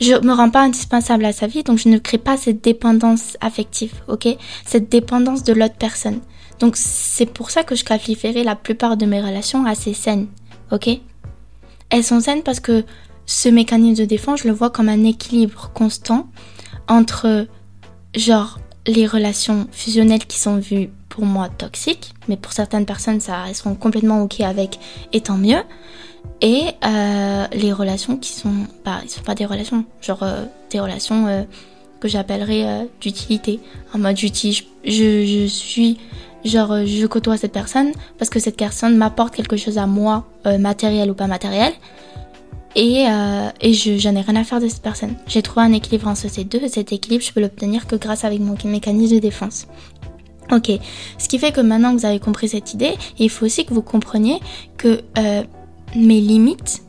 Je 0.00 0.14
me 0.24 0.32
rends 0.32 0.50
pas 0.50 0.62
indispensable 0.62 1.24
à 1.24 1.32
sa 1.32 1.48
vie, 1.48 1.64
donc 1.64 1.78
je 1.78 1.88
ne 1.88 1.98
crée 1.98 2.18
pas 2.18 2.36
cette 2.36 2.62
dépendance 2.62 3.36
affective, 3.40 3.92
ok? 4.06 4.28
Cette 4.64 4.88
dépendance 4.88 5.42
de 5.42 5.52
l'autre 5.52 5.76
personne. 5.76 6.20
Donc 6.60 6.76
c'est 6.76 7.26
pour 7.26 7.50
ça 7.50 7.64
que 7.64 7.74
je 7.74 7.84
qualifierais 7.84 8.44
la 8.44 8.54
plupart 8.54 8.96
de 8.96 9.06
mes 9.06 9.20
relations 9.20 9.66
assez 9.66 9.94
saines, 9.94 10.28
ok? 10.70 11.00
Elles 11.90 12.04
sont 12.04 12.20
saines 12.20 12.42
parce 12.42 12.60
que 12.60 12.84
ce 13.26 13.48
mécanisme 13.48 14.02
de 14.02 14.06
défense, 14.06 14.40
je 14.40 14.48
le 14.48 14.54
vois 14.54 14.70
comme 14.70 14.88
un 14.88 15.04
équilibre 15.04 15.70
constant 15.74 16.28
entre, 16.88 17.46
genre, 18.14 18.58
les 18.86 19.06
relations 19.06 19.66
fusionnelles 19.72 20.26
qui 20.26 20.38
sont 20.38 20.58
vues 20.58 20.90
pour 21.08 21.24
moi 21.24 21.48
toxiques, 21.48 22.12
mais 22.28 22.36
pour 22.36 22.52
certaines 22.52 22.86
personnes, 22.86 23.20
ça, 23.20 23.44
elles 23.48 23.54
sont 23.54 23.74
complètement 23.74 24.22
ok 24.22 24.40
avec, 24.40 24.78
et 25.12 25.20
tant 25.20 25.38
mieux. 25.38 25.62
Et 26.40 26.64
euh, 26.84 27.46
les 27.52 27.72
relations 27.72 28.16
qui 28.16 28.32
sont, 28.32 28.66
bah, 28.84 29.00
ils 29.04 29.10
sont 29.10 29.22
pas 29.22 29.34
des 29.34 29.46
relations, 29.46 29.84
genre 30.02 30.22
euh, 30.22 30.44
des 30.70 30.80
relations 30.80 31.26
euh, 31.28 31.44
que 32.00 32.08
j'appellerais 32.08 32.88
d'utilité, 33.00 33.60
en 33.94 33.98
mode 33.98 34.18
je, 34.18 34.26
je 34.84 35.46
suis 35.46 35.98
Genre, 36.44 36.72
euh, 36.72 36.84
je 36.86 37.06
côtoie 37.06 37.36
cette 37.36 37.52
personne 37.52 37.92
parce 38.18 38.30
que 38.30 38.38
cette 38.38 38.56
personne 38.56 38.96
m'apporte 38.96 39.34
quelque 39.34 39.56
chose 39.56 39.78
à 39.78 39.86
moi, 39.86 40.26
euh, 40.46 40.58
matériel 40.58 41.10
ou 41.10 41.14
pas 41.14 41.26
matériel. 41.26 41.72
Et, 42.76 43.06
euh, 43.08 43.48
et 43.60 43.72
je, 43.72 43.96
j'en 43.98 44.14
ai 44.16 44.20
rien 44.20 44.36
à 44.36 44.44
faire 44.44 44.60
de 44.60 44.68
cette 44.68 44.82
personne. 44.82 45.14
J'ai 45.26 45.42
trouvé 45.42 45.64
un 45.64 45.72
équilibre 45.72 46.08
entre 46.08 46.28
ces 46.28 46.44
deux 46.44 46.62
et 46.62 46.68
cet 46.68 46.92
équilibre, 46.92 47.22
je 47.24 47.32
peux 47.32 47.40
l'obtenir 47.40 47.86
que 47.86 47.96
grâce 47.96 48.24
avec 48.24 48.40
mon 48.40 48.56
mécanisme 48.64 49.14
de 49.14 49.20
défense. 49.20 49.66
Ok, 50.52 50.70
ce 51.18 51.28
qui 51.28 51.38
fait 51.38 51.52
que 51.52 51.60
maintenant 51.60 51.94
que 51.94 52.00
vous 52.00 52.06
avez 52.06 52.18
compris 52.20 52.48
cette 52.48 52.74
idée, 52.74 52.94
il 53.18 53.30
faut 53.30 53.46
aussi 53.46 53.64
que 53.64 53.72
vous 53.72 53.80
compreniez 53.80 54.40
que 54.76 55.00
mes 55.96 56.20
limites 56.20 56.82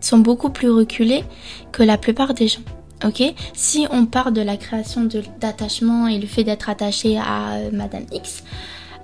sont 0.00 0.18
beaucoup 0.18 0.50
plus 0.50 0.68
reculées 0.68 1.24
que 1.72 1.82
la 1.82 1.96
plupart 1.96 2.34
des 2.34 2.48
gens. 2.48 2.60
Ok, 3.04 3.22
si 3.54 3.86
on 3.90 4.06
part 4.06 4.32
de 4.32 4.40
la 4.40 4.56
création 4.56 5.08
d'attachement 5.40 6.06
et 6.06 6.18
le 6.18 6.26
fait 6.26 6.44
d'être 6.44 6.70
attaché 6.70 7.18
à 7.18 7.54
euh, 7.54 7.70
Madame 7.72 8.06
X, 8.12 8.44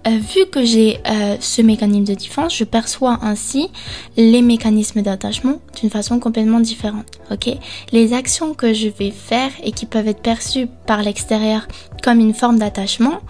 euh, 0.06 0.10
vu 0.10 0.46
que 0.50 0.64
j'ai 0.64 0.98
euh, 1.06 1.36
ce 1.40 1.60
mécanisme 1.60 2.04
de 2.04 2.14
défense, 2.14 2.56
je 2.56 2.64
perçois 2.64 3.18
ainsi 3.20 3.68
les 4.16 4.40
mécanismes 4.40 5.02
d'attachement 5.02 5.60
d'une 5.78 5.90
façon 5.90 6.18
complètement 6.18 6.60
différente. 6.60 7.04
Ok, 7.30 7.50
les 7.92 8.14
actions 8.14 8.54
que 8.54 8.72
je 8.72 8.88
vais 8.88 9.10
faire 9.10 9.50
et 9.62 9.72
qui 9.72 9.84
peuvent 9.84 10.08
être 10.08 10.22
perçues 10.22 10.68
par 10.86 11.02
l'extérieur 11.02 11.68
comme 12.02 12.20
une 12.20 12.32
forme 12.32 12.58
d'attachement, 12.58 13.20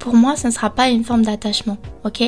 pour 0.00 0.14
moi, 0.14 0.34
ça 0.34 0.48
ne 0.48 0.52
sera 0.52 0.70
pas 0.70 0.88
une 0.88 1.04
forme 1.04 1.22
d'attachement. 1.22 1.76
Ok, 2.04 2.22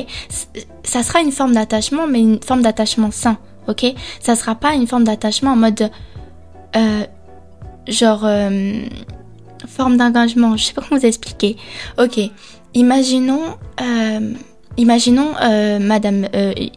ça 0.83 1.03
sera 1.03 1.19
une 1.19 1.33
forme 1.33 1.53
d'attachement, 1.53 2.07
mais 2.07 2.21
une 2.21 2.41
forme 2.41 2.61
d'attachement 2.61 3.11
sain. 3.11 3.37
Ok, 3.67 3.85
ça 4.21 4.35
sera 4.35 4.55
pas 4.55 4.75
une 4.75 4.87
forme 4.87 5.03
d'attachement 5.03 5.51
en 5.51 5.57
mode 5.57 5.91
genre 7.89 8.25
euh, 8.25 8.81
forme 9.67 9.97
d'engagement, 9.97 10.55
je 10.57 10.65
sais 10.65 10.73
pas 10.73 10.81
comment 10.81 10.99
vous 10.99 11.05
expliquer. 11.05 11.57
Ok, 11.97 12.19
imaginons, 12.73 13.57
euh, 13.81 14.33
imaginons 14.77 15.31
euh, 15.41 15.79
Madame 15.79 16.27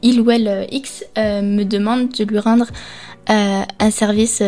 il 0.03 0.21
ou 0.21 0.31
elle 0.31 0.67
X 0.71 1.05
me 1.17 1.65
demande 1.65 2.11
de 2.11 2.25
lui 2.25 2.39
rendre 2.39 2.67
un 3.29 3.91
service 3.91 4.43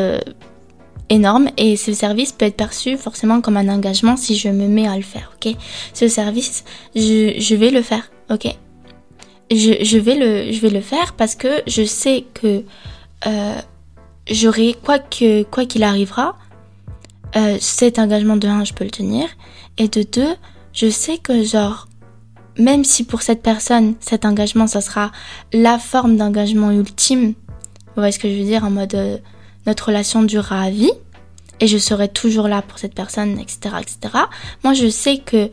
énorme 1.11 1.49
et 1.57 1.77
ce 1.77 1.93
service 1.93 2.33
peut 2.33 2.47
être 2.47 2.57
perçu 2.57 2.97
forcément 2.97 3.41
comme 3.41 3.57
un 3.57 3.69
engagement 3.69 4.17
si 4.17 4.37
je 4.37 4.49
me 4.49 4.67
mets 4.67 4.89
à 4.89 4.97
le 4.97 5.03
faire. 5.03 5.33
Ok, 5.37 5.55
ce 5.93 6.09
service, 6.09 6.65
je, 6.97 7.35
je 7.39 7.55
vais 7.55 7.71
le 7.71 7.83
faire. 7.83 8.11
Ok, 8.31 8.47
je, 9.51 9.85
je 9.85 9.99
vais 9.99 10.15
le 10.15 10.53
je 10.53 10.61
vais 10.61 10.71
le 10.71 10.81
faire 10.81 11.13
parce 11.13 11.35
que 11.35 11.63
je 11.67 11.85
sais 11.85 12.25
que 12.35 12.65
j'aurai 14.31 14.75
quoi 14.83 14.99
que 14.99 15.43
quoi 15.45 15.67
qu'il 15.67 15.83
arrivera, 15.83 16.37
euh, 17.37 17.57
cet 17.61 17.99
engagement 17.99 18.37
de 18.37 18.49
un, 18.49 18.65
je 18.65 18.73
peux 18.73 18.85
le 18.85 18.91
tenir, 18.91 19.29
et 19.79 19.89
de 19.89 20.03
deux, 20.03 20.35
je 20.73 20.89
sais 20.91 21.19
que 21.19 21.43
genre 21.43 21.89
même 22.59 22.85
si 22.85 23.05
pour 23.05 23.23
cette 23.23 23.43
personne, 23.43 23.95
cet 24.01 24.25
engagement, 24.25 24.67
ça 24.67 24.81
sera 24.81 25.11
la 25.53 25.79
forme 25.79 26.17
d'engagement 26.17 26.71
ultime, 26.71 27.29
vous 27.29 27.97
voyez 27.97 28.13
ce 28.13 28.19
que 28.19 28.29
je 28.29 28.35
veux 28.35 28.45
dire, 28.45 28.65
en 28.65 28.71
mode 28.71 28.95
euh, 28.95 29.19
notre 29.67 29.87
relation 29.87 30.23
durera 30.23 30.63
à 30.63 30.71
vie, 30.71 30.93
et 31.61 31.67
je 31.67 31.79
serai 31.79 32.09
toujours 32.09 32.49
là 32.49 32.63
pour 32.63 32.79
cette 32.79 32.95
personne, 32.95 33.39
etc., 33.39 33.77
etc. 33.81 34.25
Moi, 34.63 34.75
je 34.75 34.89
sais 34.89 35.19
que 35.19 35.51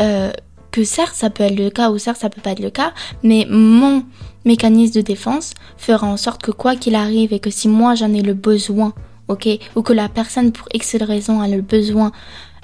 euh, 0.00 0.30
que 0.72 0.84
certes, 0.84 1.14
ça 1.14 1.30
peut 1.30 1.44
être 1.44 1.58
le 1.58 1.70
cas 1.70 1.90
ou 1.90 1.96
certes, 1.96 2.20
ça 2.20 2.28
peut 2.28 2.42
pas 2.42 2.50
être 2.50 2.60
le 2.60 2.70
cas, 2.70 2.92
mais 3.22 3.46
mon 3.48 4.04
mécanisme 4.44 4.96
de 4.96 5.00
défense 5.00 5.54
fera 5.78 6.06
en 6.06 6.18
sorte 6.18 6.42
que 6.42 6.50
quoi 6.50 6.76
qu'il 6.76 6.94
arrive 6.94 7.32
et 7.32 7.40
que 7.40 7.48
si 7.48 7.66
moi 7.66 7.94
j'en 7.94 8.12
ai 8.12 8.20
le 8.20 8.34
besoin, 8.34 8.92
ok, 9.28 9.48
ou 9.74 9.82
que 9.82 9.92
la 9.92 10.08
personne 10.08 10.52
pour 10.52 10.68
X 10.72 10.96
raison 10.96 11.40
a 11.40 11.48
le 11.48 11.60
besoin 11.60 12.12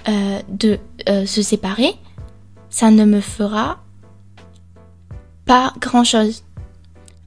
euh, 0.09 0.41
de 0.49 0.79
euh, 1.09 1.27
se 1.27 1.43
séparer, 1.43 1.95
ça 2.71 2.91
ne 2.91 3.05
me 3.05 3.21
fera 3.21 3.79
pas 5.45 5.73
grand 5.81 6.05
chose. 6.05 6.45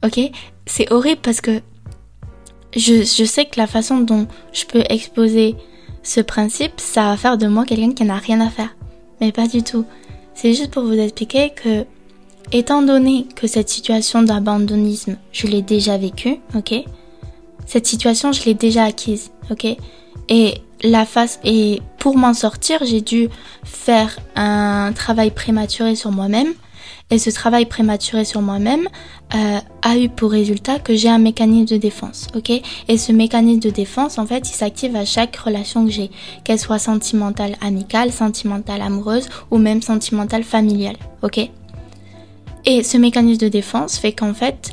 Ok? 0.03 0.19
C'est 0.65 0.91
horrible 0.91 1.21
parce 1.21 1.41
que 1.41 1.61
je, 2.75 3.03
je 3.03 3.25
sais 3.25 3.45
que 3.45 3.57
la 3.57 3.67
façon 3.67 3.99
dont 3.99 4.27
je 4.51 4.65
peux 4.65 4.83
exposer 4.89 5.55
ce 6.03 6.21
principe, 6.21 6.79
ça 6.79 7.09
va 7.09 7.17
faire 7.17 7.37
de 7.37 7.47
moi 7.47 7.65
quelqu'un 7.65 7.93
qui 7.93 8.03
n'a 8.03 8.17
rien 8.17 8.41
à 8.41 8.49
faire. 8.49 8.75
Mais 9.21 9.31
pas 9.31 9.47
du 9.47 9.63
tout. 9.63 9.85
C'est 10.33 10.53
juste 10.53 10.71
pour 10.71 10.83
vous 10.83 10.93
expliquer 10.93 11.51
que, 11.51 11.85
étant 12.51 12.81
donné 12.81 13.25
que 13.35 13.47
cette 13.47 13.69
situation 13.69 14.21
d'abandonnisme, 14.21 15.17
je 15.31 15.47
l'ai 15.47 15.61
déjà 15.61 15.97
vécue, 15.97 16.37
ok? 16.53 16.83
Cette 17.65 17.87
situation, 17.87 18.31
je 18.31 18.43
l'ai 18.45 18.53
déjà 18.53 18.83
acquise, 18.83 19.31
ok? 19.49 19.65
Et 20.29 20.55
la 20.83 21.05
face, 21.05 21.39
et 21.43 21.81
pour 21.97 22.17
m'en 22.17 22.33
sortir, 22.33 22.79
j'ai 22.85 23.01
dû 23.01 23.29
faire 23.63 24.17
un 24.35 24.91
travail 24.93 25.31
prématuré 25.31 25.95
sur 25.95 26.11
moi-même. 26.11 26.53
Et 27.11 27.19
ce 27.19 27.29
travail 27.29 27.67
prématuré 27.67 28.25
sur 28.25 28.41
moi-même 28.41 28.87
euh, 29.35 29.59
a 29.83 29.97
eu 29.97 30.09
pour 30.09 30.31
résultat 30.31 30.79
que 30.79 30.95
j'ai 30.95 31.09
un 31.09 31.19
mécanisme 31.19 31.75
de 31.75 31.77
défense, 31.77 32.27
ok? 32.35 32.49
Et 32.87 32.97
ce 32.97 33.11
mécanisme 33.11 33.59
de 33.59 33.69
défense, 33.69 34.17
en 34.17 34.25
fait, 34.25 34.49
il 34.49 34.53
s'active 34.53 34.95
à 34.95 35.05
chaque 35.05 35.35
relation 35.35 35.85
que 35.85 35.91
j'ai, 35.91 36.09
qu'elle 36.43 36.59
soit 36.59 36.79
sentimentale 36.79 37.57
amicale, 37.61 38.11
sentimentale 38.11 38.81
amoureuse 38.81 39.29
ou 39.51 39.59
même 39.59 39.83
sentimentale 39.83 40.43
familiale, 40.43 40.97
ok? 41.21 41.47
Et 42.65 42.81
ce 42.81 42.97
mécanisme 42.97 43.41
de 43.41 43.49
défense 43.49 43.97
fait 43.97 44.13
qu'en 44.13 44.33
fait, 44.33 44.71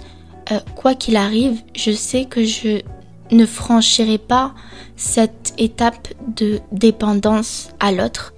euh, 0.52 0.60
quoi 0.76 0.94
qu'il 0.94 1.16
arrive, 1.16 1.60
je 1.74 1.92
sais 1.92 2.24
que 2.24 2.44
je 2.44 2.82
ne 3.30 3.46
franchirai 3.46 4.18
pas 4.18 4.54
cette 4.96 5.54
étape 5.58 6.08
de 6.36 6.60
dépendance 6.70 7.70
à 7.80 7.92
l'autre 7.92 8.34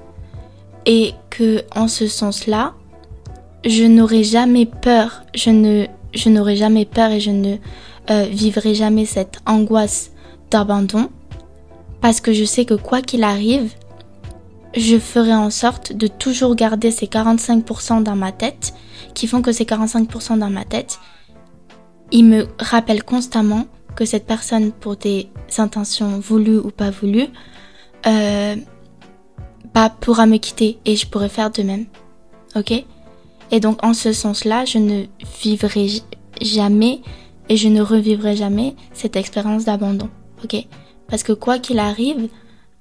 et 0.87 1.13
que 1.31 1.63
en 1.75 1.89
ce 1.89 2.07
sens-là, 2.07 2.75
je 3.65 3.85
n'aurai 3.85 4.25
jamais 4.25 4.67
peur, 4.67 5.23
je 5.35 5.51
ne, 5.51 5.87
je 6.13 6.29
n'aurai 6.29 6.57
jamais 6.57 6.85
peur 6.85 7.11
et 7.11 7.21
je 7.21 7.31
ne 7.31 7.57
euh, 8.11 8.27
vivrai 8.31 8.75
jamais 8.75 9.07
cette 9.07 9.39
angoisse 9.47 10.11
d'abandon 10.51 11.09
parce 12.01 12.21
que 12.21 12.33
je 12.33 12.45
sais 12.45 12.65
que 12.65 12.75
quoi 12.75 13.01
qu'il 13.01 13.25
arrive, 13.25 13.73
je 14.77 14.99
ferai 14.99 15.35
en 15.35 15.51
sorte 15.51 15.93
de 15.93 16.07
toujours 16.07 16.55
garder 16.55 16.91
ces 16.91 17.07
45% 17.07 18.03
dans 18.03 18.17
ma 18.17 18.33
tête 18.33 18.75
qui 19.15 19.27
font 19.27 19.43
que 19.43 19.53
ces 19.53 19.65
45% 19.65 20.39
dans 20.39 20.51
ma 20.51 20.65
tête, 20.65 20.99
ils 22.13 22.25
me 22.25 22.47
rappellent 22.59 23.05
constamment 23.05 23.67
que 23.95 24.05
cette 24.05 24.27
personne, 24.27 24.73
pour 24.73 24.97
des 24.97 25.29
intentions 25.59 26.19
voulues 26.19 26.59
ou 26.59 26.71
pas 26.71 26.91
voulues, 26.91 27.29
euh, 28.07 28.57
bah, 29.73 29.91
pourra 30.01 30.27
me 30.27 30.37
quitter 30.37 30.79
et 30.85 30.97
je 30.97 31.07
pourrai 31.07 31.29
faire 31.29 31.51
de 31.51 31.63
même. 31.63 31.87
Ok? 32.57 32.73
Et 33.51 33.61
donc 33.61 33.85
en 33.85 33.95
ce 33.95 34.13
sens-là, 34.13 34.65
je 34.65 34.79
ne 34.79 35.05
vivrai 35.43 35.89
jamais 36.41 37.03
et 37.49 37.57
je 37.57 37.69
ne 37.69 37.83
revivrai 37.83 38.37
jamais 38.37 38.75
cette 38.93 39.17
expérience 39.17 39.65
d'abandon. 39.65 40.09
Ok? 40.43 40.57
Parce 41.09 41.23
que 41.23 41.33
quoi 41.33 41.59
qu'il 41.59 41.79
arrive, 41.79 42.29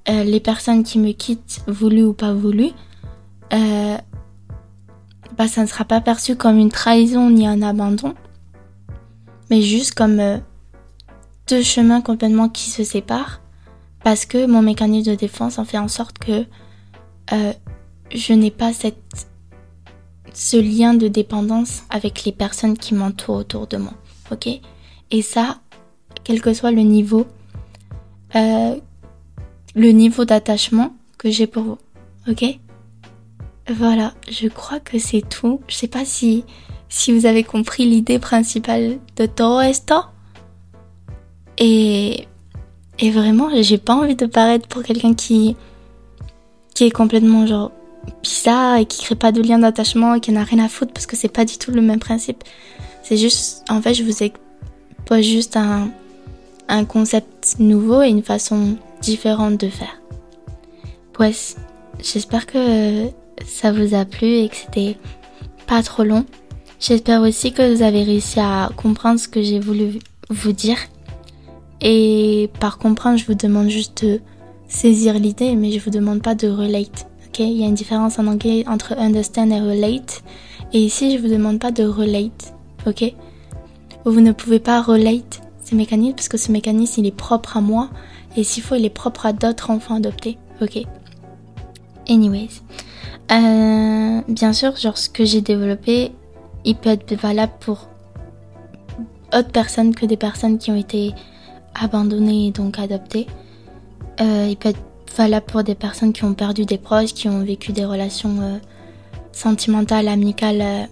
euh, 0.09 0.23
les 0.23 0.39
personnes 0.39 0.83
qui 0.83 0.99
me 0.99 1.11
quittent, 1.11 1.61
voulues 1.67 2.03
ou 2.03 2.13
pas 2.13 2.33
voulues, 2.33 2.71
euh, 3.53 3.97
bah, 5.37 5.47
ça 5.47 5.61
ne 5.61 5.67
sera 5.67 5.85
pas 5.85 6.01
perçu 6.01 6.35
comme 6.35 6.57
une 6.57 6.69
trahison 6.69 7.29
ni 7.29 7.47
un 7.47 7.61
abandon, 7.61 8.13
mais 9.49 9.61
juste 9.61 9.93
comme 9.93 10.19
euh, 10.19 10.37
deux 11.47 11.61
chemins 11.61 12.01
complètement 12.01 12.49
qui 12.49 12.69
se 12.69 12.83
séparent, 12.83 13.41
parce 14.03 14.25
que 14.25 14.45
mon 14.45 14.61
mécanisme 14.61 15.11
de 15.11 15.15
défense 15.15 15.59
en 15.59 15.65
fait 15.65 15.77
en 15.77 15.87
sorte 15.87 16.17
que 16.17 16.45
je 18.13 18.33
n'ai 18.33 18.51
pas 18.51 18.71
ce 20.33 20.57
lien 20.57 20.93
de 20.93 21.07
dépendance 21.07 21.83
avec 21.89 22.25
les 22.25 22.31
personnes 22.31 22.77
qui 22.77 22.93
m'entourent 22.93 23.37
autour 23.37 23.67
de 23.67 23.77
moi. 23.77 23.93
Ok? 24.31 24.47
Et 25.11 25.21
ça, 25.21 25.59
quel 26.23 26.41
que 26.41 26.53
soit 26.53 26.71
le 26.71 26.81
niveau, 26.81 27.27
euh, 28.35 28.75
le 29.75 29.89
niveau 29.91 30.25
d'attachement 30.25 30.93
que 31.17 31.29
j'ai 31.29 31.47
pour 31.47 31.63
vous. 31.63 31.77
Ok? 32.27 32.43
Voilà, 33.69 34.13
je 34.29 34.47
crois 34.47 34.79
que 34.79 34.99
c'est 34.99 35.27
tout. 35.27 35.61
Je 35.67 35.75
sais 35.75 35.87
pas 35.87 36.05
si, 36.05 36.43
si 36.93 37.11
vous 37.11 37.25
avez 37.25 37.43
compris 37.43 37.87
l'idée 37.87 38.19
principale 38.19 38.99
de 39.15 39.25
todo 39.25 39.61
esto. 39.61 39.95
Et, 41.57 42.27
et 42.99 43.09
vraiment, 43.09 43.49
j'ai 43.61 43.79
pas 43.79 43.95
envie 43.95 44.15
de 44.15 44.27
paraître 44.27 44.67
pour 44.67 44.83
quelqu'un 44.83 45.15
qui, 45.15 45.55
qui 46.75 46.83
est 46.83 46.91
complètement 46.91 47.47
genre 47.47 47.71
bizarre 48.21 48.77
et 48.77 48.85
qui 48.85 49.03
crée 49.03 49.15
pas 49.15 49.31
de 49.31 49.41
lien 49.41 49.57
d'attachement 49.57 50.13
et 50.13 50.19
qui 50.19 50.31
n'a 50.31 50.43
rien 50.43 50.63
à 50.63 50.69
foutre 50.69 50.93
parce 50.93 51.07
que 51.07 51.15
c'est 51.15 51.29
pas 51.29 51.45
du 51.45 51.57
tout 51.57 51.71
le 51.71 51.81
même 51.81 51.99
principe. 51.99 52.43
C'est 53.01 53.17
juste, 53.17 53.65
en 53.69 53.81
fait, 53.81 53.95
je 53.95 54.03
vous 54.03 54.29
pas 55.07 55.21
juste 55.21 55.57
un, 55.57 55.89
un 56.67 56.85
concept 56.85 57.55
nouveau 57.57 58.03
et 58.03 58.09
une 58.09 58.23
façon 58.23 58.77
différente 59.01 59.59
de 59.59 59.67
faire. 59.67 59.99
Pues, 61.11 61.55
j'espère 61.99 62.45
que 62.45 63.07
ça 63.47 63.71
vous 63.71 63.95
a 63.95 64.05
plu 64.05 64.27
et 64.27 64.49
que 64.49 64.55
c'était 64.55 64.95
pas 65.65 65.81
trop 65.81 66.03
long. 66.03 66.23
J'espère 66.85 67.21
aussi 67.21 67.53
que 67.53 67.73
vous 67.73 67.81
avez 67.81 68.03
réussi 68.03 68.41
à 68.41 68.69
comprendre 68.75 69.17
ce 69.17 69.29
que 69.29 69.41
j'ai 69.41 69.61
voulu 69.61 69.99
vous 70.29 70.51
dire. 70.51 70.75
Et 71.79 72.49
par 72.59 72.77
comprendre, 72.77 73.17
je 73.17 73.25
vous 73.25 73.35
demande 73.35 73.69
juste 73.69 74.03
de 74.03 74.19
saisir 74.67 75.13
l'idée, 75.13 75.55
mais 75.55 75.71
je 75.71 75.79
vous 75.79 75.91
demande 75.91 76.21
pas 76.21 76.35
de 76.35 76.49
relate. 76.49 77.07
Il 77.39 77.53
y 77.53 77.63
a 77.63 77.67
une 77.67 77.73
différence 77.73 78.19
en 78.19 78.27
anglais 78.27 78.65
entre 78.67 78.97
understand 78.97 79.49
et 79.51 79.61
relate. 79.61 80.25
Et 80.73 80.79
ici, 80.79 81.15
je 81.15 81.21
vous 81.21 81.29
demande 81.29 81.57
pas 81.57 81.71
de 81.71 81.85
relate. 81.85 82.53
Ok? 82.85 83.13
Vous 84.03 84.19
ne 84.19 84.33
pouvez 84.33 84.59
pas 84.59 84.81
relate 84.81 85.41
ce 85.63 85.75
mécanisme 85.75 86.15
parce 86.15 86.27
que 86.27 86.35
ce 86.35 86.51
mécanisme, 86.51 86.99
il 86.99 87.07
est 87.07 87.15
propre 87.15 87.55
à 87.55 87.61
moi. 87.61 87.91
Et 88.35 88.43
s'il 88.43 88.61
faut, 88.61 88.75
il 88.75 88.83
est 88.83 88.89
propre 88.89 89.25
à 89.25 89.31
d'autres 89.31 89.69
enfants 89.69 89.95
adoptés. 89.95 90.37
Ok? 90.61 90.83
Anyways. 92.09 92.61
Euh, 93.31 94.19
bien 94.27 94.51
sûr, 94.51 94.75
genre 94.75 94.97
ce 94.97 95.07
que 95.07 95.23
j'ai 95.23 95.39
développé, 95.39 96.11
il 96.65 96.75
peut 96.75 96.89
être 96.89 97.13
valable 97.15 97.53
pour 97.59 97.87
autres 99.33 99.51
personnes 99.51 99.95
que 99.95 100.05
des 100.05 100.17
personnes 100.17 100.57
qui 100.57 100.71
ont 100.71 100.75
été 100.75 101.13
abandonnées 101.75 102.47
et 102.47 102.51
donc 102.51 102.79
adoptées. 102.79 103.27
Euh, 104.21 104.47
il 104.49 104.57
peut 104.57 104.69
être 104.69 104.79
valable 105.15 105.45
pour 105.45 105.63
des 105.63 105.75
personnes 105.75 106.13
qui 106.13 106.23
ont 106.23 106.33
perdu 106.33 106.65
des 106.65 106.77
proches, 106.77 107.13
qui 107.13 107.27
ont 107.29 107.43
vécu 107.43 107.71
des 107.71 107.85
relations 107.85 108.41
euh, 108.41 108.57
sentimentales, 109.31 110.07
amicales, 110.07 110.61
euh, 110.61 110.83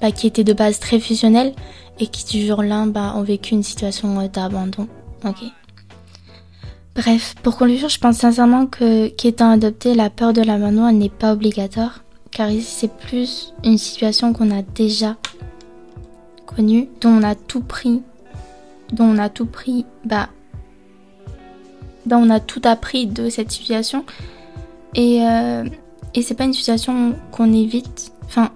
bah, 0.00 0.10
qui 0.12 0.26
étaient 0.26 0.44
de 0.44 0.52
base 0.52 0.78
très 0.78 1.00
fusionnelles 1.00 1.54
et 1.98 2.06
qui 2.06 2.38
du 2.38 2.46
jour 2.46 2.60
au 2.60 2.62
lendemain 2.62 2.86
bah, 2.86 3.14
ont 3.16 3.22
vécu 3.22 3.54
une 3.54 3.62
situation 3.62 4.20
euh, 4.20 4.28
d'abandon. 4.28 4.88
Ok. 5.24 5.44
Bref, 6.94 7.34
pour 7.42 7.56
conclure, 7.56 7.88
je 7.88 7.98
pense 7.98 8.16
sincèrement 8.16 8.66
que 8.66 9.08
qu'étant 9.08 9.50
adopté, 9.50 9.94
la 9.94 10.10
peur 10.10 10.32
de 10.32 10.42
l'abandon 10.42 10.90
n'est 10.90 11.08
pas 11.08 11.32
obligatoire, 11.32 12.02
car 12.30 12.50
ici 12.50 12.74
c'est 12.80 12.96
plus 12.96 13.54
une 13.64 13.78
situation 13.78 14.32
qu'on 14.32 14.50
a 14.50 14.62
déjà 14.62 15.16
connue, 16.46 16.88
dont 17.00 17.10
on 17.10 17.22
a 17.22 17.34
tout 17.34 17.60
pris, 17.60 18.02
dont 18.92 19.04
on 19.04 19.18
a 19.18 19.28
tout 19.28 19.46
pris, 19.46 19.84
bah 20.04 20.28
on 22.16 22.30
a 22.30 22.40
tout 22.40 22.62
appris 22.64 23.06
de 23.06 23.28
cette 23.28 23.50
situation. 23.50 24.04
Et, 24.94 25.22
euh, 25.22 25.64
et 26.14 26.22
c'est 26.22 26.34
pas 26.34 26.44
une 26.44 26.54
situation 26.54 27.14
qu'on 27.30 27.52
évite. 27.52 28.12
Enfin, 28.24 28.50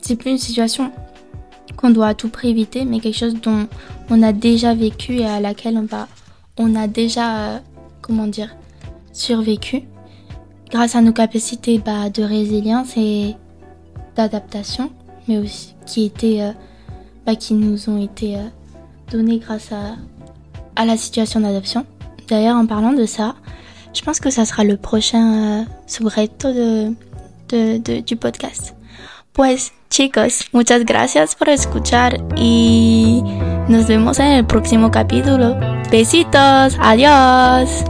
c'est 0.00 0.16
plus 0.16 0.30
une 0.30 0.38
situation 0.38 0.92
qu'on 1.76 1.90
doit 1.90 2.08
à 2.08 2.14
tout 2.14 2.28
prix 2.28 2.50
éviter, 2.50 2.84
mais 2.84 3.00
quelque 3.00 3.18
chose 3.18 3.34
dont 3.40 3.68
on 4.10 4.22
a 4.22 4.32
déjà 4.32 4.74
vécu 4.74 5.18
et 5.18 5.26
à 5.26 5.40
laquelle 5.40 5.76
on, 5.76 5.84
va, 5.84 6.08
on 6.58 6.74
a 6.74 6.86
déjà, 6.86 7.36
euh, 7.36 7.58
comment 8.00 8.26
dire, 8.26 8.54
survécu. 9.12 9.82
Grâce 10.72 10.96
à 10.96 11.00
nos 11.00 11.12
capacités 11.12 11.78
bah, 11.78 12.10
de 12.10 12.22
résilience 12.24 12.96
et 12.96 13.36
d'adaptation, 14.16 14.90
mais 15.28 15.38
aussi 15.38 15.74
qui 15.86 16.06
étaient, 16.06 16.40
euh, 16.40 16.52
bah, 17.24 17.36
qui 17.36 17.54
nous 17.54 17.88
ont 17.88 18.02
été 18.02 18.38
données 19.10 19.38
grâce 19.38 19.70
à 19.70 19.96
à 20.76 20.84
la 20.84 20.96
situation 20.96 21.40
d'adoption. 21.40 21.86
D'ailleurs, 22.28 22.56
en 22.56 22.66
parlant 22.66 22.92
de 22.92 23.06
ça, 23.06 23.34
je 23.94 24.02
pense 24.02 24.20
que 24.20 24.30
ça 24.30 24.44
sera 24.44 24.64
le 24.64 24.76
prochain 24.76 25.66
de, 25.88 26.94
de, 27.48 28.00
du 28.00 28.16
podcast. 28.16 28.74
Pues 29.32 29.72
chicos, 29.90 30.44
muchas 30.52 30.84
gracias 30.84 31.34
por 31.34 31.48
escuchar 31.48 32.18
y 32.36 33.22
nos 33.68 33.86
vemos 33.86 34.18
en 34.18 34.32
el 34.32 34.46
próximo 34.46 34.90
capítulo. 34.90 35.56
Besitos, 35.90 36.76
adiós. 36.80 37.84